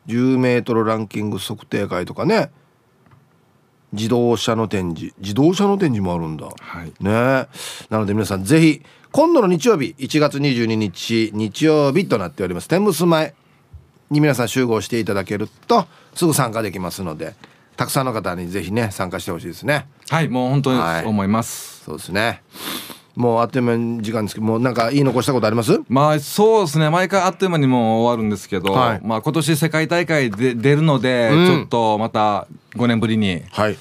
[0.07, 2.51] 10メートルランキング測定会とかね
[3.95, 5.13] 自動車の展示。
[5.19, 7.47] 自動車の展示もあるんだ、はい、ね。
[7.89, 12.67] なので皆さんぜひ今度の日曜日1月22日日曜日となっております。
[12.67, 13.33] 天むす前
[14.09, 17.33] に皆さん集合していただけるとすぐ参加できますので
[17.75, 19.87] たくさんの方にぜひね参加してほしいですね。
[20.09, 22.43] はいもう本当に思います、はい、そうですね
[23.15, 25.79] もうあっという間に時間ですけどもうなんか言い残したことあります？
[25.87, 26.89] まあそうですね。
[26.89, 33.77] 毎回あっという間にもう終わるんですけど、はい、まあ今年世界大会で出るので、うん、ちょっとまた5年ぶりに、はい、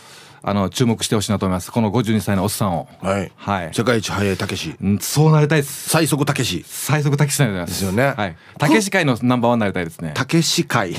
[0.47, 1.73] あの注目してほしいなと思います。
[1.73, 2.87] この52歳のおっさんを。
[3.01, 4.77] はい、はい、世界一速いたけし。
[5.01, 5.89] そうなりたいです。
[5.89, 6.63] 最速たけし。
[6.69, 7.83] 最速たけしなりたいです。
[7.83, 8.13] よね。
[8.15, 8.37] はい。
[8.59, 10.13] たけし界のナンバーワンになりたいですね。
[10.15, 10.93] たけし界。
[10.93, 10.97] い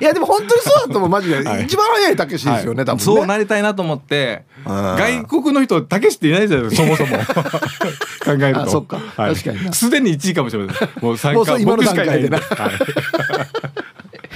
[0.00, 1.10] やでも本当にそうだと思う。
[1.10, 3.04] マジで、 はい、一番速いたけしですよね、はい、多分ね。
[3.04, 7.18] そうなりたいなと思って外国の人たけしっていないじゃないですかそもそも。
[8.24, 8.70] 考えると。
[8.70, 12.72] そっか、はい、確かにすでに1位かもしれないもう3回今の段階でな、はい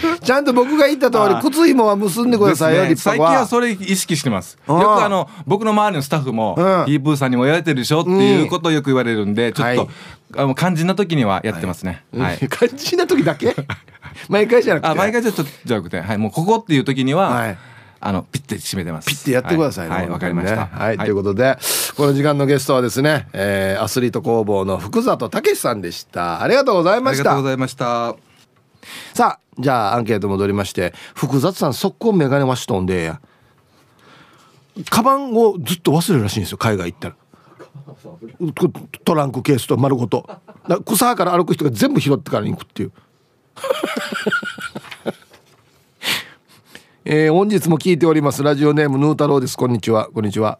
[0.22, 4.58] ちゃんと僕が言った通り靴紐は結んでくださいよ、ね、最近はそれ意識してます。
[4.68, 9.88] よくあの僕の周りのスタッフも、うん、ヒープーさんにも言われてるでしょっていうことをよく言われるんで、ちょっと、はい、
[10.36, 13.54] あの肝心な時にはやってますね、はい、 肝心な時だけ？
[14.28, 14.88] 毎回じゃなくて。
[14.88, 17.58] あ毎回じゃじゃなくて、はい、もうここっていう時には、はい。
[17.98, 19.08] あのピッて締めてます。
[19.08, 19.94] ピッてやってくださいね。
[19.94, 20.66] はい、わ、はい、かりました。
[20.66, 21.56] はい、ということで、
[21.96, 26.42] この時間のゲストはですね、えー、アスリート工房の福里武さんでした。
[26.42, 27.22] ありがとうございました。
[27.22, 28.25] ありがとうございました。
[29.14, 33.20] さあ、じゃあアンケート戻りまして複雑さん速攻メガネワシとんでや。
[34.90, 37.16] カバンをずっと忘れるらしいんですよ海外行ったら。
[39.04, 40.28] トランクケースと丸ごと。
[40.84, 42.92] 草から歩く人が全部拾ってから行くっていう。
[47.08, 48.42] えー、本日も聞いております。
[48.42, 49.56] ラジオネームヌー太郎です。
[49.56, 50.08] こんにちは。
[50.12, 50.58] こんにちは。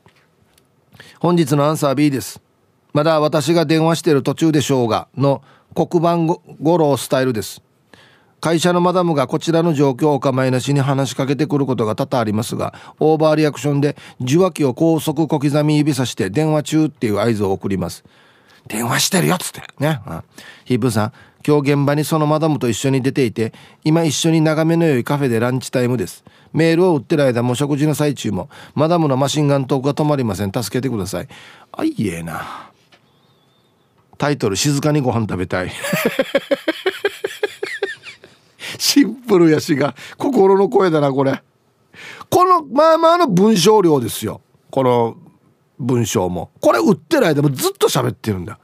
[1.18, 2.41] 本日のアンサー B です。
[2.93, 5.43] まだ私が電話している途中でしょうがの
[5.74, 7.66] 黒板五郎スタイルです。
[8.47, 18.05] 会社のマダムがこちらの状況をお構いなしに話しかけてくることが多々ありますがオーバーリアクションで受話器を高速小刻み指さして電話中っていう合図を送ります。
[18.68, 20.22] 電話してるよっつってね、うん、
[20.64, 21.12] ヒープさん
[21.44, 26.22] 今日現場にそのマダムと一緒に出ていて今一緒に眺めの良いカフェでランチタイムです。
[26.53, 30.53] メールを打ってる間も食事の最中もマダムのマシンガントークが止まりません。
[30.53, 31.28] 助けてください。
[31.72, 32.70] あいえな。
[34.18, 35.72] タイトル静かにご飯食べたい。
[38.79, 41.43] シンプルやしが心の声だなこれ。
[42.31, 44.41] このまあまあの文章量ですよ。
[44.70, 45.16] この
[45.79, 46.51] 文章も。
[46.61, 48.59] これ売ってる間もずっと喋ってるんだ。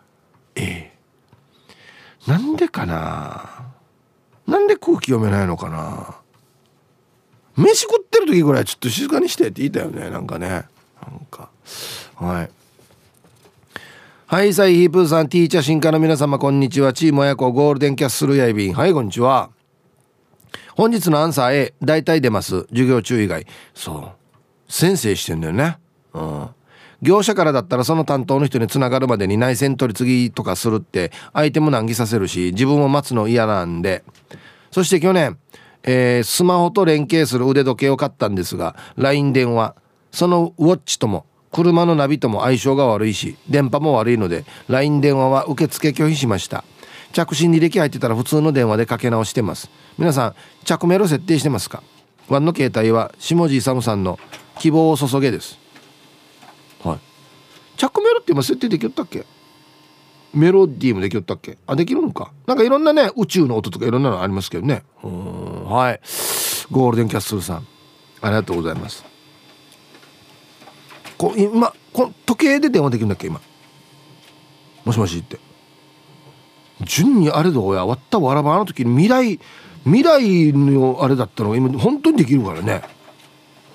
[0.55, 0.93] え
[2.27, 2.31] え。
[2.31, 3.73] なんでかな？
[4.47, 6.17] なんで空気読めないのかな？
[7.57, 10.49] 飯食ってる時ぐらいちょっと静かにしてって言ったよねなんかね。
[10.49, 10.67] なん
[11.31, 11.49] か。
[12.17, 12.51] はい。
[14.27, 16.93] はいサイヒープーさんティーチャー進化の皆様こんにちは。
[16.93, 18.75] チーム親子ゴールデンキャッスルやいびん。
[18.75, 19.51] はいこんにちは。
[20.77, 22.62] 本日のアンサー A 大体出ます。
[22.70, 23.47] 授業中以外。
[23.75, 24.73] そう。
[24.73, 25.79] 先生してんだよね。
[26.14, 26.49] うん。
[27.03, 34.05] 業者からだったらその担当の人につながるまでに内線取り次ぎとかするって相手も難儀させるし自分も待つの嫌なんで。
[34.70, 35.39] そして去年、
[35.83, 39.75] えー、スマホと連携する腕時計を買ったんですが LINE 電話
[40.11, 46.64] そのウォッチとも車のナビとも相性が悪いし電波も悪いので LINE 電話は受付拒否しました。
[47.13, 49.71] 着信履歴入ってたら普通の電話でかけ直してます。
[49.99, 50.35] 皆さん
[50.65, 51.83] 着メロ設定してますか？
[52.29, 54.19] ワンの携帯は下地勇さんの
[54.59, 55.59] 希望を注げです。
[56.83, 56.99] はい。
[57.77, 59.27] 着メロって今設定できよったっけ？
[60.33, 61.59] メロディーもできよったっけ？
[61.67, 62.33] あできるのか？
[62.47, 64.83] なんかいろんなね宇宙の音とかいろんなのありますけどね。
[65.03, 66.01] うんはい。
[66.71, 67.67] ゴールデンキャッスルさん。
[68.23, 69.05] ありがとうございます。
[71.19, 73.27] こ今こ時計で電話できるんだっけ？
[73.27, 73.41] 今。
[74.85, 75.39] もしもしって
[76.85, 79.41] 順にあれどやわったわらばあの時未来
[79.85, 82.83] 未来のあれだったのが今本当にできるからね。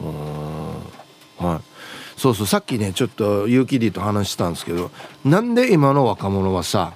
[0.02, 1.46] うん。
[1.46, 1.62] はい。
[2.20, 2.48] そうそう。
[2.48, 4.92] さっきねちょっとユーキディと話したんですけど
[5.26, 6.94] なんで今の若者はさ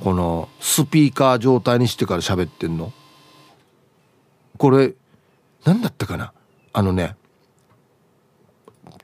[0.00, 2.92] このスピーカー状態にしてから喋ってんの？
[4.56, 4.94] これ
[5.64, 6.32] 何だったかな？
[6.72, 7.16] あのね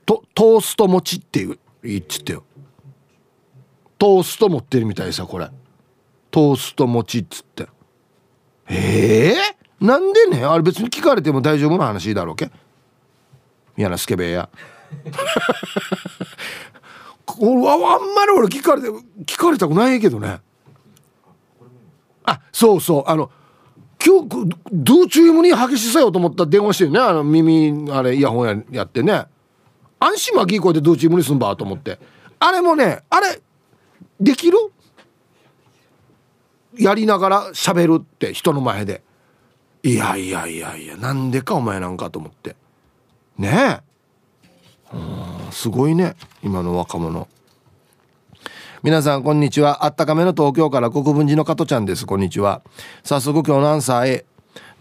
[0.05, 2.43] トトースト持ちっていう言っちってよ。
[3.97, 5.49] トースト持ってるみたいさこれ。
[6.35, 7.65] トースト餅っつって。
[8.67, 10.43] ええー、なんでね？
[10.43, 12.51] あれ別に聞かれても大丈夫な話だろうけ？
[13.77, 14.49] 嫌なスケベや
[17.39, 17.79] 俺あん
[18.13, 18.89] まり俺聞かれて
[19.23, 20.41] 聞かれたくないけどね。
[22.25, 23.03] あそうそう。
[23.07, 23.31] あの
[24.05, 24.29] 今日
[24.73, 26.99] ドゥチームに激しさよと思った電話してるね。
[26.99, 29.23] あの耳あれイヤホンややってね。
[30.01, 31.97] 安心巻き声でドゥチームにすんばと思って。
[32.39, 33.39] あれもねあれ
[34.19, 34.57] できる？
[36.77, 39.01] やりながら喋るって人の前で。
[39.83, 42.55] いやいやいやいやなんでかお前なんかと思って。
[43.37, 43.85] ねえ。
[45.51, 47.27] すごいね今の若者。
[48.83, 49.85] 皆さんこんにちは。
[49.85, 52.05] あったかめの東京から国分寺の加トちゃんです。
[52.05, 52.61] こんにちは。
[53.03, 54.25] 早速今日のアンサー A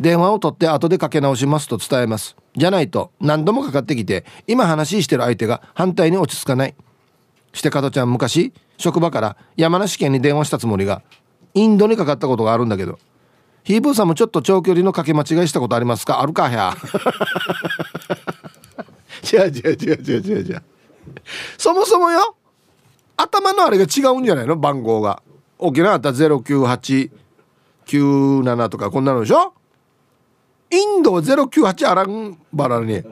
[0.01, 2.37] 電話を取って後でかけ直しますと伝えます。
[2.57, 6.75] じゃないと何度もかかってきて今話してる相手が反対に落ち着かない。
[7.53, 11.03] して加トちゃん昔職場から山梨県に電話したつもりが
[11.55, 12.99] インドにかかったことがあるんだけど。
[13.63, 16.21] ヒープーさんもちょっと長距離のかけ間違いしたことありますか？
[16.21, 16.75] あるかや。
[19.33, 20.63] 違う違う違う違う違う違う。
[21.57, 22.37] そもそもよ。
[23.17, 24.59] 頭のあれが違うんじゃないの？
[24.59, 25.23] 番号が。
[25.59, 29.55] 沖縄だったら09897とかこんなのでしょ？
[30.71, 33.03] インドは098あらんばらに。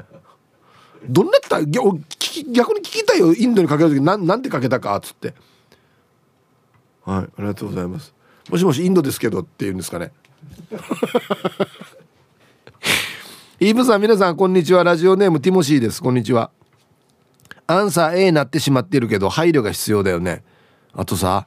[1.08, 2.44] どんなやった逆に聞
[2.82, 3.32] きたいよ。
[3.32, 5.32] インドにかける時なんなんてかけたかっつって。
[7.04, 8.12] はいありがとうございます
[8.52, 10.12] もしもしインドですけどって言うんですかね。
[13.58, 14.84] イーブさん皆さんこんにちは。
[14.84, 16.02] ラジオネームティモシーです。
[16.02, 16.50] こんにちは。
[17.66, 20.44] アンサー A になってしまってるけど配慮が必要だよね。
[20.92, 21.46] あとさ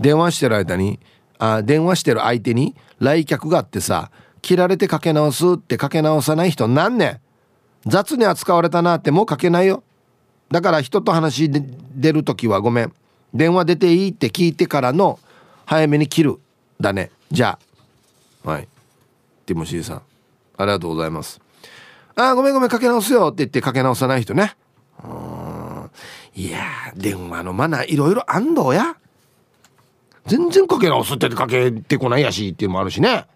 [0.00, 0.98] 電話してる間に
[1.38, 7.20] あ電話してる相手に来客があってさ切られてかけ直すってかけ直さない人なんね
[7.84, 9.82] 雑に扱われたなってもうかけないよ。
[10.50, 11.62] だから人と話で
[11.94, 12.94] 出る時はごめん。
[13.34, 15.18] 電話出ていいって聞いてからの
[15.66, 16.40] 早めに切る。
[16.80, 17.10] だね。
[17.30, 17.58] じゃ
[18.44, 18.50] あ。
[18.50, 18.68] はい。
[19.46, 20.02] ティモシーさん。
[20.58, 21.40] ありがとうございます。
[22.14, 23.28] あごめんごめんかけ直すよ。
[23.28, 24.56] って言ってかけ直さない人ね。
[25.04, 25.90] うん
[26.34, 26.60] いや
[26.94, 28.96] 電話のマナーいろいろあんどや。
[30.26, 33.26] 全然かけ直すってかけてこないやしっていうのもあるしね。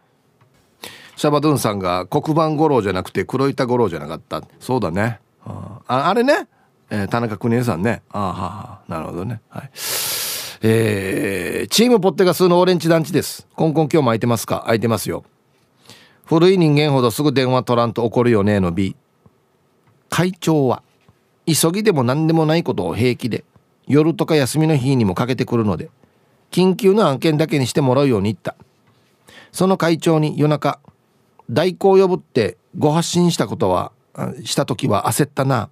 [1.16, 4.42] シャバドゥンさんが黒板五郎じゃなくて黒板五郎じゃなかった。
[4.58, 5.20] そうだね。
[5.44, 6.48] ああれね、
[6.90, 8.02] えー、田中邦衛さんね。
[8.10, 9.40] あははなるほどね。
[9.48, 9.70] はい。
[10.62, 13.46] えー、チームポッテガスのオレンジ団地です。
[13.56, 14.60] コンコン今日も空いてますか？
[14.64, 15.24] 空いてますよ。
[16.26, 18.94] 古い人間ほどすぐ電話取らんと怒るよねの B
[20.10, 20.82] 会長は
[21.46, 23.42] 急ぎでも何でもないことを平気で
[23.86, 25.88] 夜とか休みの日にもかけてくるので
[26.50, 28.54] 緊急の案件だけにしてもらうように言った。
[29.52, 30.78] その会長に夜中
[31.48, 33.92] 代行を呼ぶってご発信したことは
[34.44, 35.70] した時は焦ったな。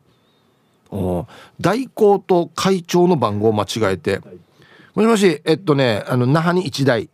[1.61, 4.23] 代行と会長の番号を間違えて
[4.95, 7.09] もしもしえっとねあの那覇に1台。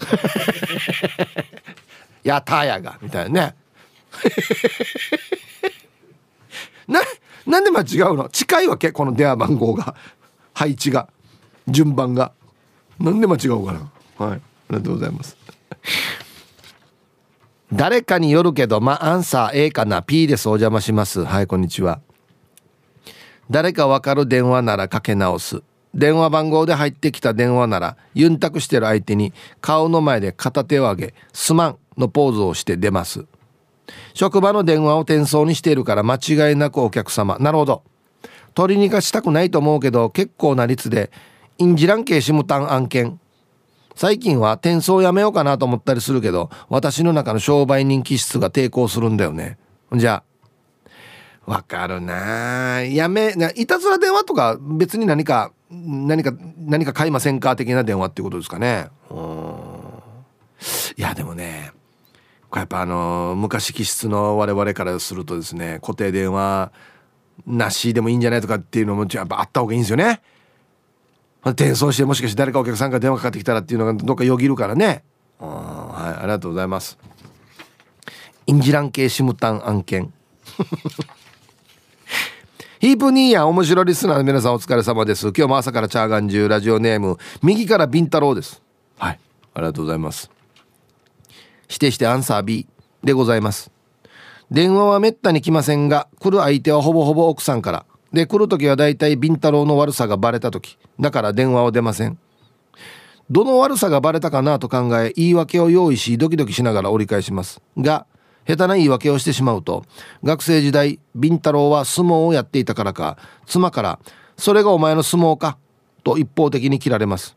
[2.24, 3.54] やたやがみたいなね。
[6.88, 7.00] な
[7.46, 8.28] なんで間違うの？
[8.28, 8.92] 近いわけ？
[8.92, 9.94] この電話番号が。
[10.52, 11.08] 配置が。
[11.68, 12.32] 順番が。
[12.98, 13.72] なんで間違うか
[14.18, 14.26] な？
[14.26, 14.36] はい。
[14.36, 14.40] あ
[14.70, 15.36] りがとうございます。
[17.72, 20.02] 誰かによるけどまあアンサー A かな。
[20.02, 21.24] P ですお邪魔します。
[21.24, 22.00] はいこんにちは。
[23.50, 25.62] 誰かわかる電話ならかけ直す。
[25.94, 33.26] 電話番号で入ってきた電話ならユンタクしてる相手に顔の前で片手を上げ「すまん」のポーズをして出ます。
[34.14, 37.38] 職場の電話を転送にしているから間違いなくお客様。
[37.38, 37.82] なるほど。
[38.54, 41.10] 取りにかしたくないと思うけど結構な率で
[41.58, 43.20] インジラン系シムタン案件。
[43.96, 49.58] 最近は転送やめようかなと思ったりするけど私の中の商売人気質が抵抗するんだよね。
[49.92, 50.33] じゃあ
[51.46, 52.82] わかるな。
[52.82, 57.56] やめいたずら電話とか別に何か何か何か買いませんか？
[57.56, 58.88] 的な電話っていうことですかね。
[59.10, 59.54] うん。
[60.96, 61.72] いやでもね
[62.54, 66.72] やっぱあの昔気質の我々からするとですね固定電話
[67.46, 70.22] なしでもいいんじゃないとかっていうのもやっぱあった方がいいんですよね。
[71.44, 75.02] 転送してもしかして誰かお客さんから電話かかってきたらっていうのがどっかよぎるからね。
[75.38, 76.96] はいありがとうございます。
[78.46, 80.12] インジラン系シムタン案件。
[82.84, 85.28] ヒープニーヤ面白リスナーの皆さんお疲れ様です。
[85.28, 88.60] 今日も朝からチャーガンジュラジオネーム右からビンタロウです。
[88.98, 89.20] はい。
[89.54, 90.30] ありがとうございます。
[91.62, 92.66] 指定してアンサー B
[93.02, 93.70] でございます。
[94.50, 97.86] 電話はめったに来ませんが来る相手はほぼほぼ奥さんから。
[98.12, 100.76] で来る時はだいたいビンタロウの悪さがバレた時。
[101.00, 102.18] だから電話は出ません。
[103.30, 107.62] どの悪さがバレたかなと考え言い訳を用意しドキドキしながら折り返します。
[107.78, 108.04] が
[108.46, 109.84] 下手な言い訳をしてしまうと
[110.22, 113.16] 学生時代ビンタロウは相撲をやっていたからか
[113.46, 113.98] 妻から
[114.36, 115.56] 「それがお前の相撲か」
[116.04, 117.36] と一方的に切られます。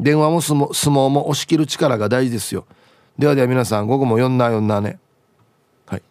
[0.00, 2.66] 電話も相撲も押し切る力が大事ですよ。
[3.16, 4.98] ではでは皆さん午後も4な4なね。
[5.86, 6.02] はい。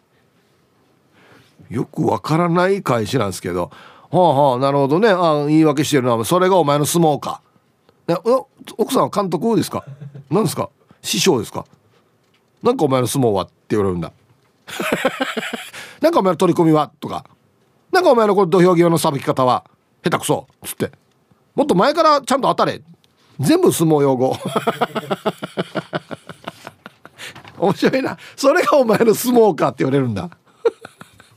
[1.68, 3.70] よくわからない返しなんですけど。
[4.10, 5.08] はあはあなるほどね。
[5.10, 7.42] あ言い訳してるのはそれがお前の相撲か。
[8.78, 9.84] 奥さんは監督ですか？
[10.30, 10.70] 何ですか？
[11.02, 11.66] 師匠ですか？
[12.62, 13.44] なんかお前の相撲は？
[13.44, 14.12] って言われるんだ。
[16.00, 16.92] なんかお前の取り込みは？
[17.00, 17.24] とか。
[17.90, 19.64] なんかお前のこの土俵際のさばき方は？
[20.02, 20.46] 下手くそ。
[20.64, 20.92] っつって。
[21.54, 22.82] もっと前からちゃんと当たれ。
[23.38, 24.36] 全部相撲用語。
[27.58, 28.18] 面白いな。
[28.36, 30.30] それがお前の相撲かって言われるんだ。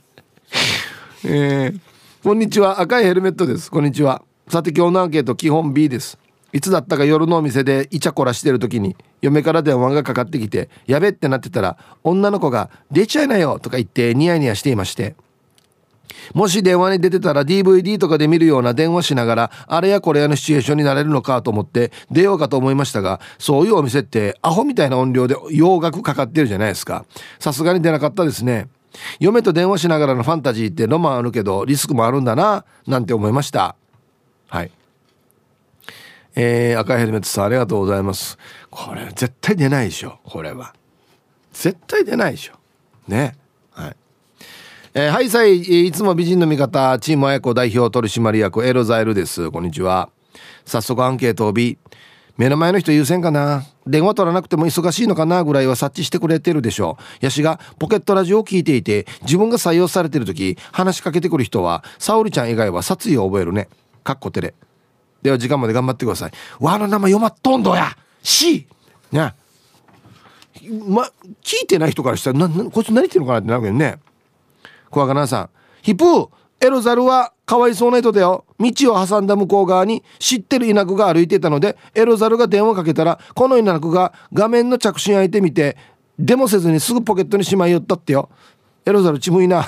[1.24, 1.80] えー、
[2.22, 2.80] こんにちは。
[2.80, 3.70] 赤いヘルメットです。
[3.70, 4.22] こんにちは。
[4.48, 6.18] さて今日のアンケート基本 B です。
[6.56, 15.16] いつだったか夜のお店でイチャコラしてる時に嫁から電話がかかってきてやべってなってたら女の子が「出ちゃいなよ」とか言ってニヤニヤしていまして。
[16.34, 27.04] もし電話に出てたら DVD とかで見るような電話しながらあれやこれやのシチュエーションになれるのかと思って出ようかと思いましたがそういうお店ってアホみたいな音量で洋楽かかってるじゃないですか。
[27.38, 28.68] さすがに出なかったですね。
[29.20, 33.76] 嫁と電話しながらのファンタジーってロマンあるけどリスクもあるんだななんて思いました。
[34.48, 34.70] はい。
[36.38, 38.38] えー、赤いヘルメットさんありがとうございます。
[38.70, 40.74] これ絶対出ないでしょこれは。
[41.54, 42.54] 絶対出ないでしょ。
[43.08, 43.34] ね。
[43.72, 43.96] はい。
[44.92, 49.50] えー、はいさいいつも美人の味方チームあやこ代表取締役エロザイルです。
[49.50, 50.10] こんにちは。
[50.66, 51.78] 早速アンケートを B
[52.36, 53.64] 目の前の人優先かな。
[53.86, 57.24] 電話取らなくても忙しいのかなぐらいは察知してくれてるでしょう。
[57.24, 63.68] ヤシがポケットラジオを聞いていて、自分が採用されてる時、話しかけてくる人は、沙織ちゃん以外は殺意を覚えるね。
[64.04, 64.52] かっこてれ。
[65.26, 66.30] では時間まで頑張ってください。
[66.60, 68.68] わの名前読まっとんどや !C!
[69.10, 69.34] ね。
[70.86, 71.10] ま、
[71.42, 73.98] 聞いてない人からしたら、な、な、こいつ何言ってんのかなってなるけどね。
[74.88, 75.50] 小若菜さん。
[75.82, 76.28] ヒプー
[76.60, 78.44] エロザルはかわいそうな人だよ。
[78.58, 85.76] 道を挟んだ向こう側に知ってる稲子が歩いてたので、エロザルが電話かけたら、この稲子が画面の着信相手見て、
[86.18, 88.30] でもせずにすぐポケットにしまいよったってよ。
[88.84, 89.66] エロザルちむいな。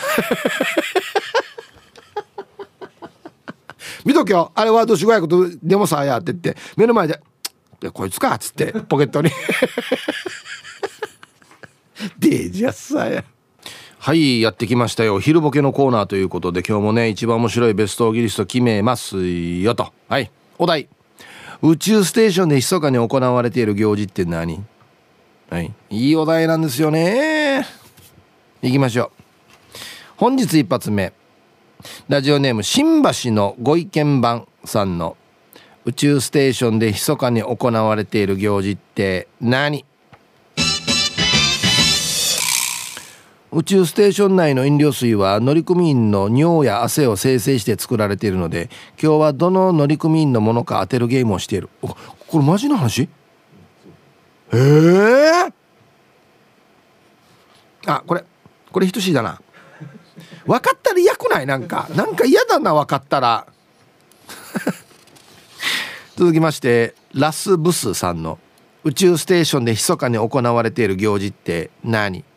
[4.05, 4.53] 見とけよ。
[4.55, 7.21] あれはどしごやことでもさやってって、目の前で、
[7.81, 9.31] でこいつかっつってポケットに。
[12.19, 13.25] デージャさや。
[13.99, 15.19] はいやってきましたよ。
[15.21, 19.93] 昼ボケのコーナーということで今日もね一番面白いベストギリスト決めますよと。
[20.09, 20.89] はいお題。
[21.61, 24.65] 宇宙ステーションで密かに行われている行事って何？
[25.51, 27.67] はいいいお題なんですよね。
[28.63, 29.11] いきましょう。
[30.17, 31.13] 本日一発目。
[32.09, 35.17] ラジオネーム新橋のご意見番さんの
[35.85, 39.85] 宇宙ステーションで密かに行われている行事って何？
[43.51, 48.69] 宇宙ステーション内の飲料水は乗組員の尿や汗を生成して作られているので
[49.03, 51.71] 今日はどの乗組員のものか当てるゲームをしている。
[51.81, 51.97] こ
[52.35, 53.03] れマジの話？
[53.03, 53.09] へ
[54.53, 55.53] え
[57.87, 58.25] あこれ
[58.71, 59.41] これ等しいだな。
[60.49, 61.47] 分かったら嫌くない？
[61.47, 61.87] なんか。
[61.95, 63.47] なんか嫌だな分かったら。
[66.17, 68.39] 続きましてラスブスさんの
[68.83, 72.25] 宇宙ステーションで密かに行われている行事って何？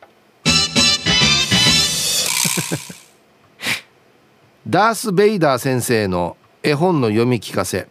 [4.68, 7.88] ダース・ベイダー先生の絵本の読み聞かせ。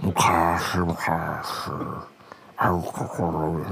[0.00, 1.08] 昔昔
[2.56, 3.64] ある心に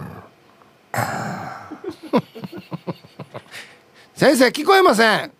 [4.20, 5.32] 先生聞こえません。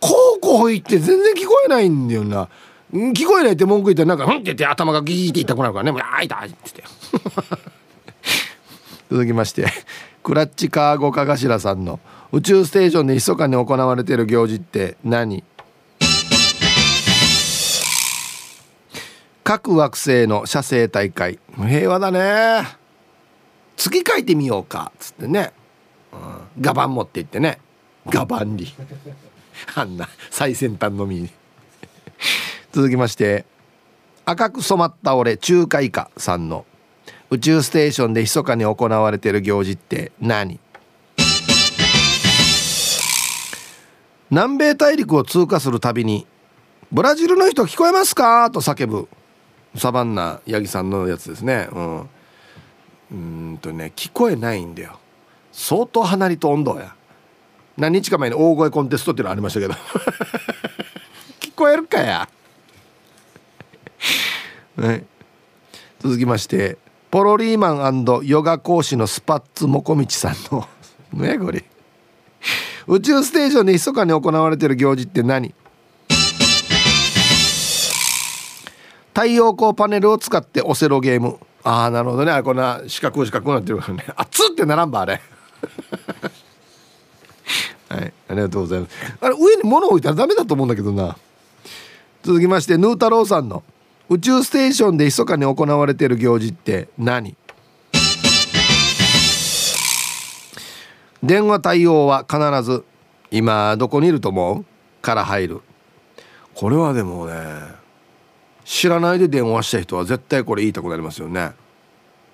[0.00, 2.48] こうこう言って全然聞こえないんだよな。
[2.90, 6.84] 聞こえないって文句言ったらなんか「ふん」って言って頭がギーって痛くなるからね「もうあいた」って言って。
[9.12, 9.66] 続きまして
[10.22, 12.00] クラッチカーゴカガシラさんの
[12.32, 15.44] 宇宙ステーションで密かに行われている行事って何？
[19.44, 21.38] 各惑星の写生大会。
[21.54, 22.66] 平和だね。
[23.76, 24.90] 月書いてみようか。
[24.94, 25.52] っつってね、
[26.60, 27.58] ガバン持って行ってね。
[28.06, 28.72] ガバンに。
[29.74, 31.28] あんな最先端のみ
[32.72, 33.46] 続きまして
[34.26, 36.66] 赤く染まった俺中華以下さんの
[37.30, 40.60] 宇宙ステーションで密かに行われている行事って何？
[44.30, 46.26] 南米大陸を通過するたびに
[46.92, 49.08] 「ブラジルの人聞こえますか?」と叫ぶ
[49.76, 51.68] サバンナヤギさんのやつですね。
[51.72, 52.08] うん。
[53.10, 53.14] う
[53.54, 54.98] んとね聞こえないんだよ。
[55.56, 56.94] 相当離れと温度や。
[57.78, 59.74] 何日か前に大声コンテストっていうのありましたけど。
[61.40, 62.28] 聞こえるかや。
[64.76, 65.02] はい。
[65.98, 66.76] 続きまして
[67.10, 70.68] ポロリーマンヨガ講師のスパッツモコミチさんの
[71.14, 71.64] ねこれ。
[72.86, 75.54] 宇宙ステーションで密かに行われている行事って何？
[79.14, 81.38] 太陽光パネルを使ってオセロゲーム。
[81.64, 82.42] ああなるほどね。
[82.42, 84.04] こんな四角四角になってるからね。
[84.16, 85.22] 熱ってならんばあれ。
[87.88, 88.96] はいありがとうございます。
[89.20, 91.16] あれ上に物置いたらダメだと思うんだけどな。
[92.22, 93.62] 続きましてヌー太郎さんの
[94.08, 97.36] 宇宙ステーションで密かに行われている行事って何？
[101.22, 102.84] 電話対応は必ず
[103.30, 104.64] 「今どこにいると思う?」
[105.02, 105.60] から入る。
[106.54, 107.34] これはでもね
[108.64, 111.52] 知らないで電話した人は絶対これ言いたくなりますよね。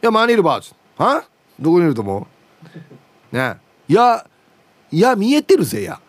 [0.03, 0.61] いや周りにいるば
[0.97, 1.25] は
[1.61, 2.27] どこにいると思う？
[3.33, 3.57] ね。
[3.89, 4.27] いや
[4.91, 6.01] いや見えてるぜや。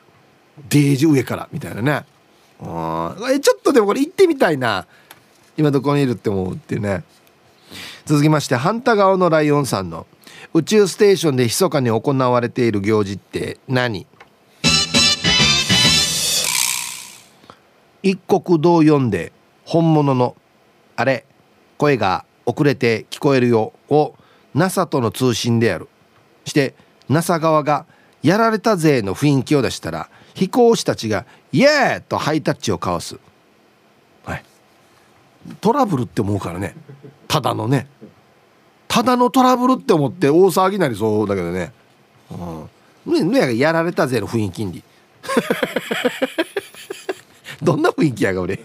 [0.69, 2.05] デージ上からみたいなね。
[2.61, 4.85] えちょっとでもこれ行ってみたいな。
[5.57, 7.03] 今どこにいるって思うっていうね。
[8.05, 10.05] 続きまして反対側のライオンさんの。
[10.53, 14.05] 宇宙ステーションで密かに行われている行事って何？
[18.03, 19.31] 一国同読んで
[19.65, 20.35] 本物の
[20.95, 21.25] あれ
[21.77, 24.15] 声が遅れて聞こえるよを
[24.53, 25.87] NASA との通信でやる。
[26.45, 26.75] して
[27.09, 27.85] NASA 側が
[28.21, 33.17] やられたぜの雰囲気を出したら飛行士たちが「イエー!」とハイタッチを交わす、
[34.25, 34.43] はい、
[35.61, 36.75] トラブルって思うからね。
[37.27, 37.87] ただのね。
[38.87, 41.73] ただのトラブルって思って大騒ぎになりそうだけどね。
[43.05, 43.31] うん。
[43.31, 44.83] ねやられたぜの雰囲気に。
[47.61, 48.63] どんな雰囲気やが俺。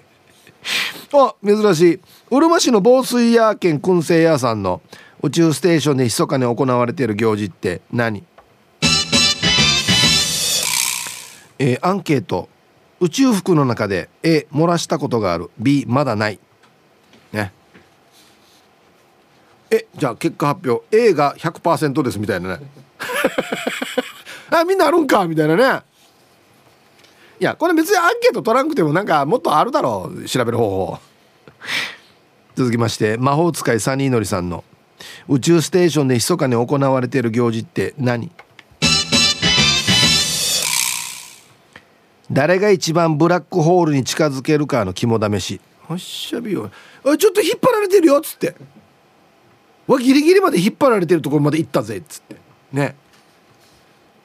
[1.13, 2.01] あ珍しい。
[2.31, 4.83] うるま市の防水屋兼燻製屋さんの
[5.23, 8.25] 宇宙ステーションで密かに行われている行事って何？
[11.59, 12.49] えー、アンケート。
[13.01, 15.51] 宇宙服の中で A 漏らしたことがある。
[15.59, 16.39] B まだない。
[17.33, 17.53] ね。
[19.71, 20.85] えじゃあ結果発表。
[20.97, 22.67] A が100%ですみたいなね。
[24.51, 25.83] あみんなあるんかみたいなね。
[27.41, 30.25] いやこれ別にアンケート取らなくてもなんかもっとあるだろう。
[30.25, 30.99] 調べる方法。
[32.57, 34.65] 続きまして魔法使いサニーのりさんの。
[35.29, 38.31] 宇宙ステーションで密かに行われている行事って何？
[42.31, 45.61] 誰が一番ブラックホールに近づけるかの肝試し。
[45.89, 46.71] おっしゃびよ。
[47.03, 48.55] おいちょっと引っ張られてるよっつって。
[49.87, 52.37] わギリギリまで引っ張られてるところまで行ったぜっつって。
[52.73, 52.95] ね。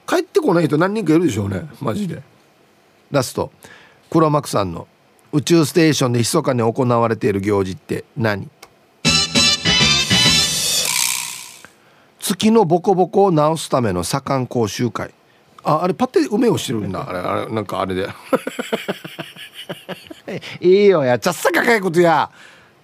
[0.06, 1.64] 帰ってこない人何人かいるでしょうね。
[1.80, 2.22] マジで。
[3.10, 3.54] ラスト。
[4.10, 4.90] 黒幕さんの。
[5.32, 8.50] 宇宙ステーションで密かに行われている行事って何？
[12.24, 15.14] 月のボコボコを直すための左官講習会。
[15.66, 17.04] ああれパッて梅をしてるんだ。
[17.08, 18.08] あれあれなんかあれで。
[20.62, 21.20] いいよや。
[21.20, 22.32] ちゃっさかかいことや。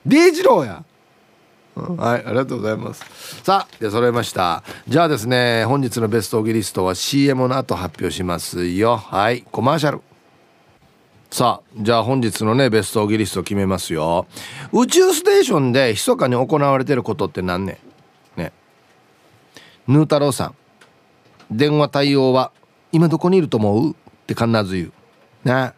[0.06, 0.84] デイジローや、
[1.78, 3.06] うん、はいありがとうございます。
[3.44, 4.62] さあで揃えました。
[4.90, 8.98] じゃあですね本日のベストオギリストは CM の後発表しますよ。
[8.98, 10.02] はいコマーシャル。
[11.32, 14.26] さあじゃあ本日のねベストオギリスト決めますよ。
[14.74, 17.89] 宇宙ステーションで密かに行われてることって何ねね
[19.90, 20.56] ヌー太郎さん。
[21.50, 22.52] 電話対応は
[22.92, 23.92] 今どこにいると思う？
[23.92, 23.94] っ
[24.28, 24.92] て必ず言う。
[25.44, 25.74] な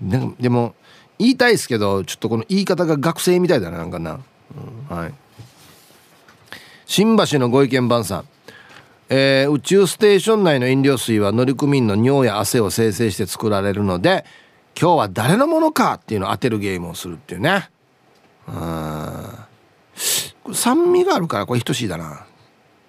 [0.00, 0.74] でも
[1.18, 4.20] 言いたいですけどちょっとこの言い方が学生みたいだななんかな、
[4.90, 5.14] うん、はい。
[6.86, 8.28] 新橋のご意見番さん。
[9.08, 14.24] えー、宇宙ステーション内の飲料水は乗組員の尿や汗を生成して作られるので
[14.80, 17.70] 今日は誰のものかっていうのを当てるゲームをするっていうね。
[18.48, 20.54] うん。
[20.54, 22.25] 酸味があるからこれ等しいだな。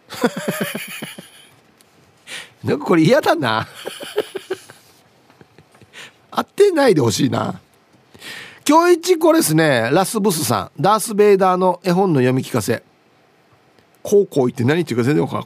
[2.64, 3.68] なんかこれ嫌だな。
[6.32, 7.62] 当てないでほしいな。
[8.68, 10.82] 今日一これですねラスボスさん。
[10.82, 12.84] ダース・ベイダーの絵本の読み聞かせ。
[14.04, 15.46] 高校行って何言っていうか全然分からん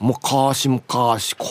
[0.00, 1.48] 昔昔こう。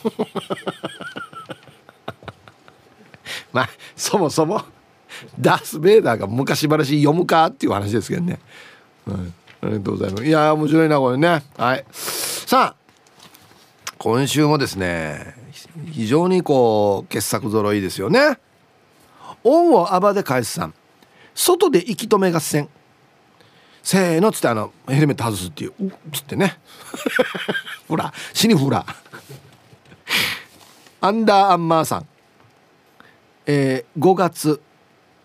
[3.52, 4.62] まあそもそも
[5.38, 8.40] ダース・ベイダーが昔話読むかっていう話ですけどね、
[9.14, 10.24] ありがとうございます。
[10.24, 11.42] いや面白いなこれね。
[11.56, 11.84] はい。
[11.92, 12.76] さあ
[13.98, 15.34] 今週もですね
[15.92, 18.38] 非常にこう傑作揃いですよね。
[19.44, 20.74] 恩をあばで返すさん。
[21.34, 22.68] 外で息止め合戦。
[23.82, 26.58] せーのっつってあのヘルメット外すっていううっつってね。
[27.88, 28.84] ほら死にふら
[31.00, 32.06] アンダーアンマーさん。
[33.46, 34.60] えー、5月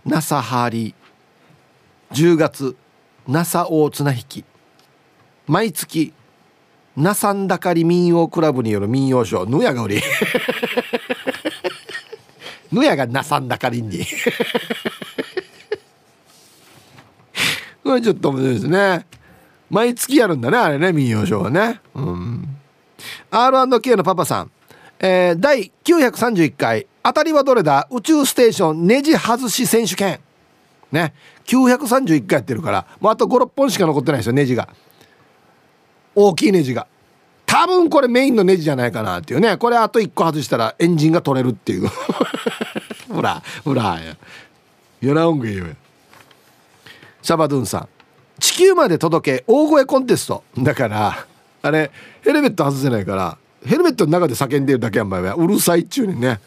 [0.06, 0.96] ナサハリ
[2.12, 2.76] 10月
[3.28, 4.46] ナサ大綱引き。
[5.48, 6.14] 毎月
[6.96, 9.50] ナサンダカリ民謡クラブによる民謡ショー。
[9.50, 10.02] ヌヤがおり。
[12.72, 14.06] ヌヤがナサンダカリに。
[17.84, 19.06] これちょっと面白いですね。
[19.70, 21.82] 毎月やるんだねあれね民謡ショーはね。
[21.96, 22.58] うん。
[23.32, 24.52] R&K のパパさん、
[25.00, 26.88] えー、第931回。
[27.04, 27.88] 当たりはどれだ？
[27.92, 28.88] 宇宙ステーション。
[28.88, 30.20] ネジ外し選手権。
[30.92, 31.14] ね。
[31.46, 34.70] 931回やってるからもうあと56本しか残ってないですよネジが。
[36.16, 36.88] 大きいネジが。
[37.46, 39.58] 多分これメインのネジじゃないかなっていうね。
[39.58, 41.90] これあと1個外したらエンジンが取れるっていう。
[43.10, 45.14] ほらほらや。
[45.14, 45.66] らんげよ。
[47.22, 47.90] シャバドゥンさん。
[48.40, 50.44] 地球まで届け大声コンテスト。
[50.58, 51.26] だから
[51.62, 55.36] あれヘルメット外せないからヘルメットの中で叫んでるだけやんばいは。
[55.36, 56.40] うるさいっちゅうにね。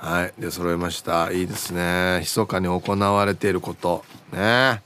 [0.00, 1.30] はいで揃いました。
[1.30, 2.20] いいですね。
[2.20, 4.02] 密かに行われていること。
[4.32, 4.80] ね。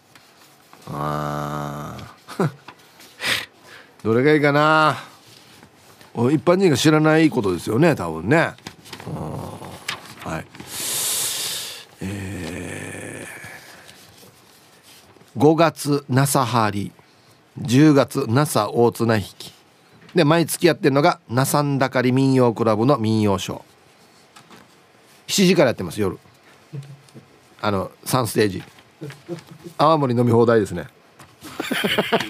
[0.90, 1.96] あ
[4.02, 4.96] どれがいいかな。
[6.14, 8.54] 一般人が知らないことですよね多分ね。
[10.24, 10.46] はい。
[12.00, 16.90] えー、5月ナサハリ
[17.60, 19.54] 10月ナサ大綱引き。
[20.12, 23.73] で毎月やってるのがナサンダカリ民謡クラブの民謡ショー。
[25.34, 26.16] 7時からやってます夜。
[27.60, 28.62] あの3ステージ。
[29.76, 30.86] 泡盛飲み放題ですね。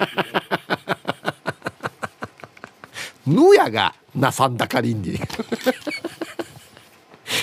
[3.26, 5.20] ぬやがなさんだかりんに。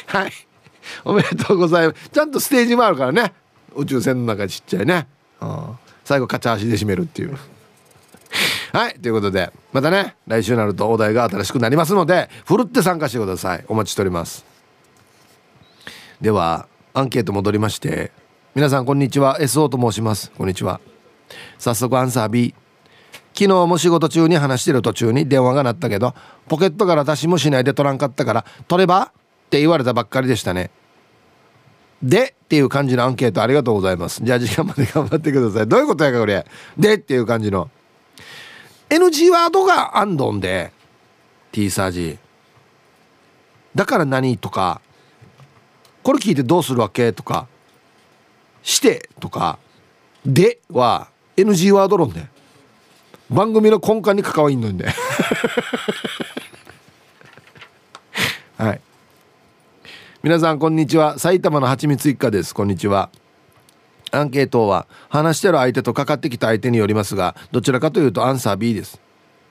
[0.07, 0.31] はい。
[1.05, 2.09] おめでとうございます。
[2.09, 3.31] ちゃんとステージもあるからね。
[3.75, 5.07] 宇宙船の中ちっちゃいね、
[5.41, 7.37] うん、最後カチャ足で締めるっていう。
[8.73, 8.95] はい。
[8.95, 13.65] ということでまたね来週になるとお題が新しくなりますのでふるって参加してください。
[13.67, 14.49] お待ちしております。
[16.21, 18.11] ではアンケート戻りまして
[18.53, 19.39] 皆さんこんにちは。
[19.39, 20.29] SO と申します。
[20.37, 20.79] こんにちは。
[21.57, 22.53] 早速アンサー B
[23.33, 26.13] 昨日も仕事中に話してる途中に電話が鳴ったけど
[26.47, 29.05] ポケットから出しもしないで取らんかったから取れば？
[29.05, 29.11] っ
[29.49, 30.69] て言われたばっかりでしたね。
[32.03, 32.35] で？
[32.43, 33.41] っていう感じのアンケート。
[33.41, 34.21] ありがとうございます。
[34.23, 35.67] じゃあ時間まで頑張ってください。
[35.67, 36.45] どういうことやかこれ。
[36.77, 36.95] で？
[36.95, 37.71] っていう感じの。
[38.89, 40.71] NG ワードがアンドンで
[41.51, 42.19] T サージ。
[43.73, 44.81] だから何とか
[46.03, 47.13] これ聞いてどうするわけ？
[47.13, 47.47] とか。
[48.63, 49.59] してとか。
[50.25, 52.25] では NG ワード論で。
[53.29, 54.87] 番組の根幹に関わりんのんで。
[58.57, 58.81] はい。
[60.21, 61.17] 皆さんこんにちは。
[61.17, 62.53] 埼玉のはちみつ一家です。
[62.53, 63.09] こんにちは。
[64.11, 68.99] アンケートは話してる相手とかかってきた相手によりますがどちらかというとアンサー B です。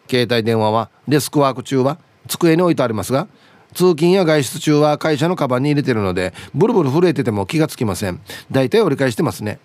[0.08, 1.98] 携帯電話はデスクワーク中は
[2.28, 3.26] 机に置いてありますが
[3.74, 8.20] 通勤や外出中は会社のカバンに入れてるのでブルブル震えてても気がつきません。
[8.50, 9.58] 大体折り返してますね。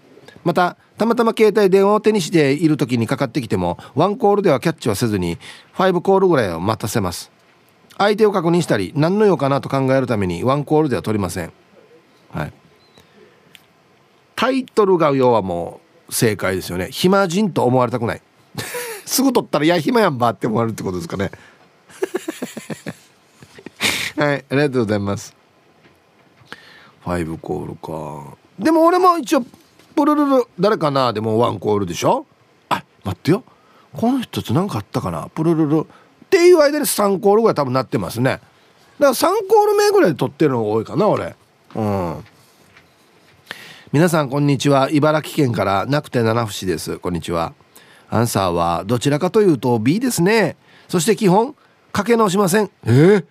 [0.43, 5.37] またたまたま携帯電話を手にしている時にかかってきてもワンコールではキャッチはせずに
[5.73, 7.31] 5コールぐらいを待たせます。
[7.97, 11.51] 相手を確認したり何の用かなと考えるためにワンコールでは取りません。
[12.31, 12.53] はい。
[14.35, 15.79] タイトルが要はも
[16.09, 16.89] う正解ですよね。
[16.91, 18.21] 暇人と思われたくない。
[19.05, 21.31] すぐ取ったらいや暇やんばって思われるってことですかね。
[24.18, 25.36] はいありがとうございます。
[27.03, 28.38] 5コールか。
[28.57, 29.41] でも俺も一応
[29.95, 31.11] プルルル誰かな？
[31.11, 32.26] でもワンコールでしょ？
[32.70, 33.43] あ待ってよ。
[33.93, 35.28] この人と何かあったかな？
[35.30, 35.82] プルルル。
[35.82, 38.32] っていう間で3コールぐらい多分なってますね。
[38.32, 38.41] だか
[38.99, 41.36] ら3コール目ぐらいで撮ってるのが多いかな俺。
[41.76, 42.24] うん。
[43.91, 44.89] 皆さんこんにちは。
[44.91, 46.99] 茨城県からなくて七節です。
[46.99, 47.53] こんにちは。
[48.09, 50.55] アンサーはどちらかというと B ですね。
[50.88, 51.55] そして基本
[51.91, 52.70] かけ直しません。
[52.86, 53.26] えー、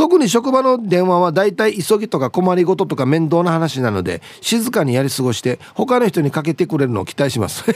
[0.00, 7.64] 特に職場の電話はだいたい急ぎとか困りごととか面倒な話なので静かにやり過ごして他の人にかけてくれるのを期待します。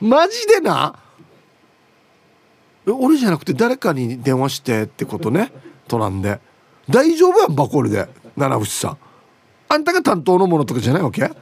[0.00, 0.94] マジでな？
[2.86, 5.50] 俺じゃなくて誰かに電話してってことね？
[5.88, 6.38] となんで。
[6.88, 8.08] 大丈夫やんばこれで。
[8.36, 8.98] 七節さん。
[9.68, 11.32] あんたが担当のものとかじゃないわけ？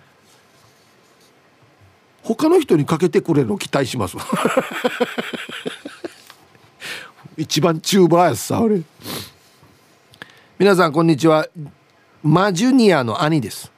[2.23, 4.17] 他の人にかけてくれるのを期待します。
[7.39, 8.61] 一番チューバーやさ。
[8.61, 8.83] 俺
[10.59, 11.47] 皆さんこんにちは。
[12.21, 13.71] マジュニアの兄です。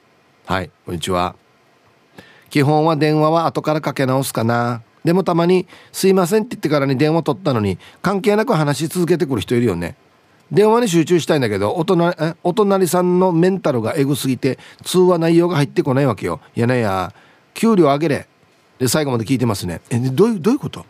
[0.47, 1.35] はいこんにちは。
[2.49, 4.81] 基本は電話は後からかけ直すかな。
[5.03, 9.95] でもたまに「すいません」って言ってからに電話取ったのに関係なく話し続けてくる人いるよね。
[10.51, 16.39] 電話に集中したいんだけどお隣お隣さんのメンタルがエグすぎて通話内容が入ってこないわけよ。
[16.55, 17.13] いやねや
[17.53, 18.27] 給料上げれ。
[18.79, 19.81] で最後まで聞いてますね。
[19.91, 20.79] えどういうどういうこと？
[20.79, 20.85] は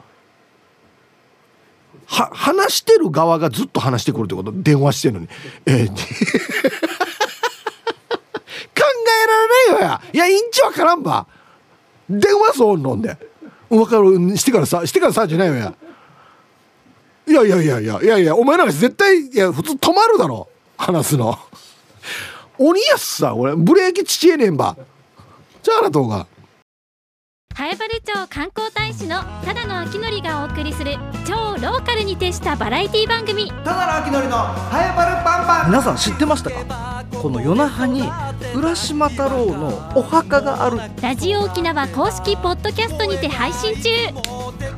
[2.12, 4.52] 話してる側がずっと話してくるってこと？
[4.54, 5.30] 電話してるのに。
[5.66, 6.00] えー、 考え
[9.28, 10.02] られないよや。
[10.14, 11.26] いやインチわからんば。
[12.10, 13.18] 電話そう飲んで。
[13.70, 14.38] 分かる？
[14.38, 15.74] してからさしてからさじゃないよや。
[17.28, 18.00] いやいやいやいや。
[18.02, 20.50] いやいやお前なんか絶対いや普通止まるだろ。
[20.78, 21.38] 話すの。
[22.58, 23.56] 鬼やすさ俺。
[23.56, 24.76] ブレーキちちえねんば。
[25.64, 26.28] じゃああなたが。
[27.54, 30.96] 南原町観光大使のただの秋のりがお送りする
[31.28, 33.50] 超ローカルに徹したバラエティ番組。
[33.50, 35.68] ただの秋のりのハエバルパンパン。
[35.68, 37.06] 皆さん知ってましたか？
[37.22, 38.04] この夜那覇に
[38.56, 40.80] 浦島太郎のお墓がある。
[41.02, 43.90] ラジオ沖縄公式ポッドキャストにて配信中。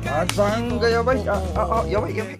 [0.04, 1.28] 火山がやばい。
[1.28, 2.38] あああやばいやばい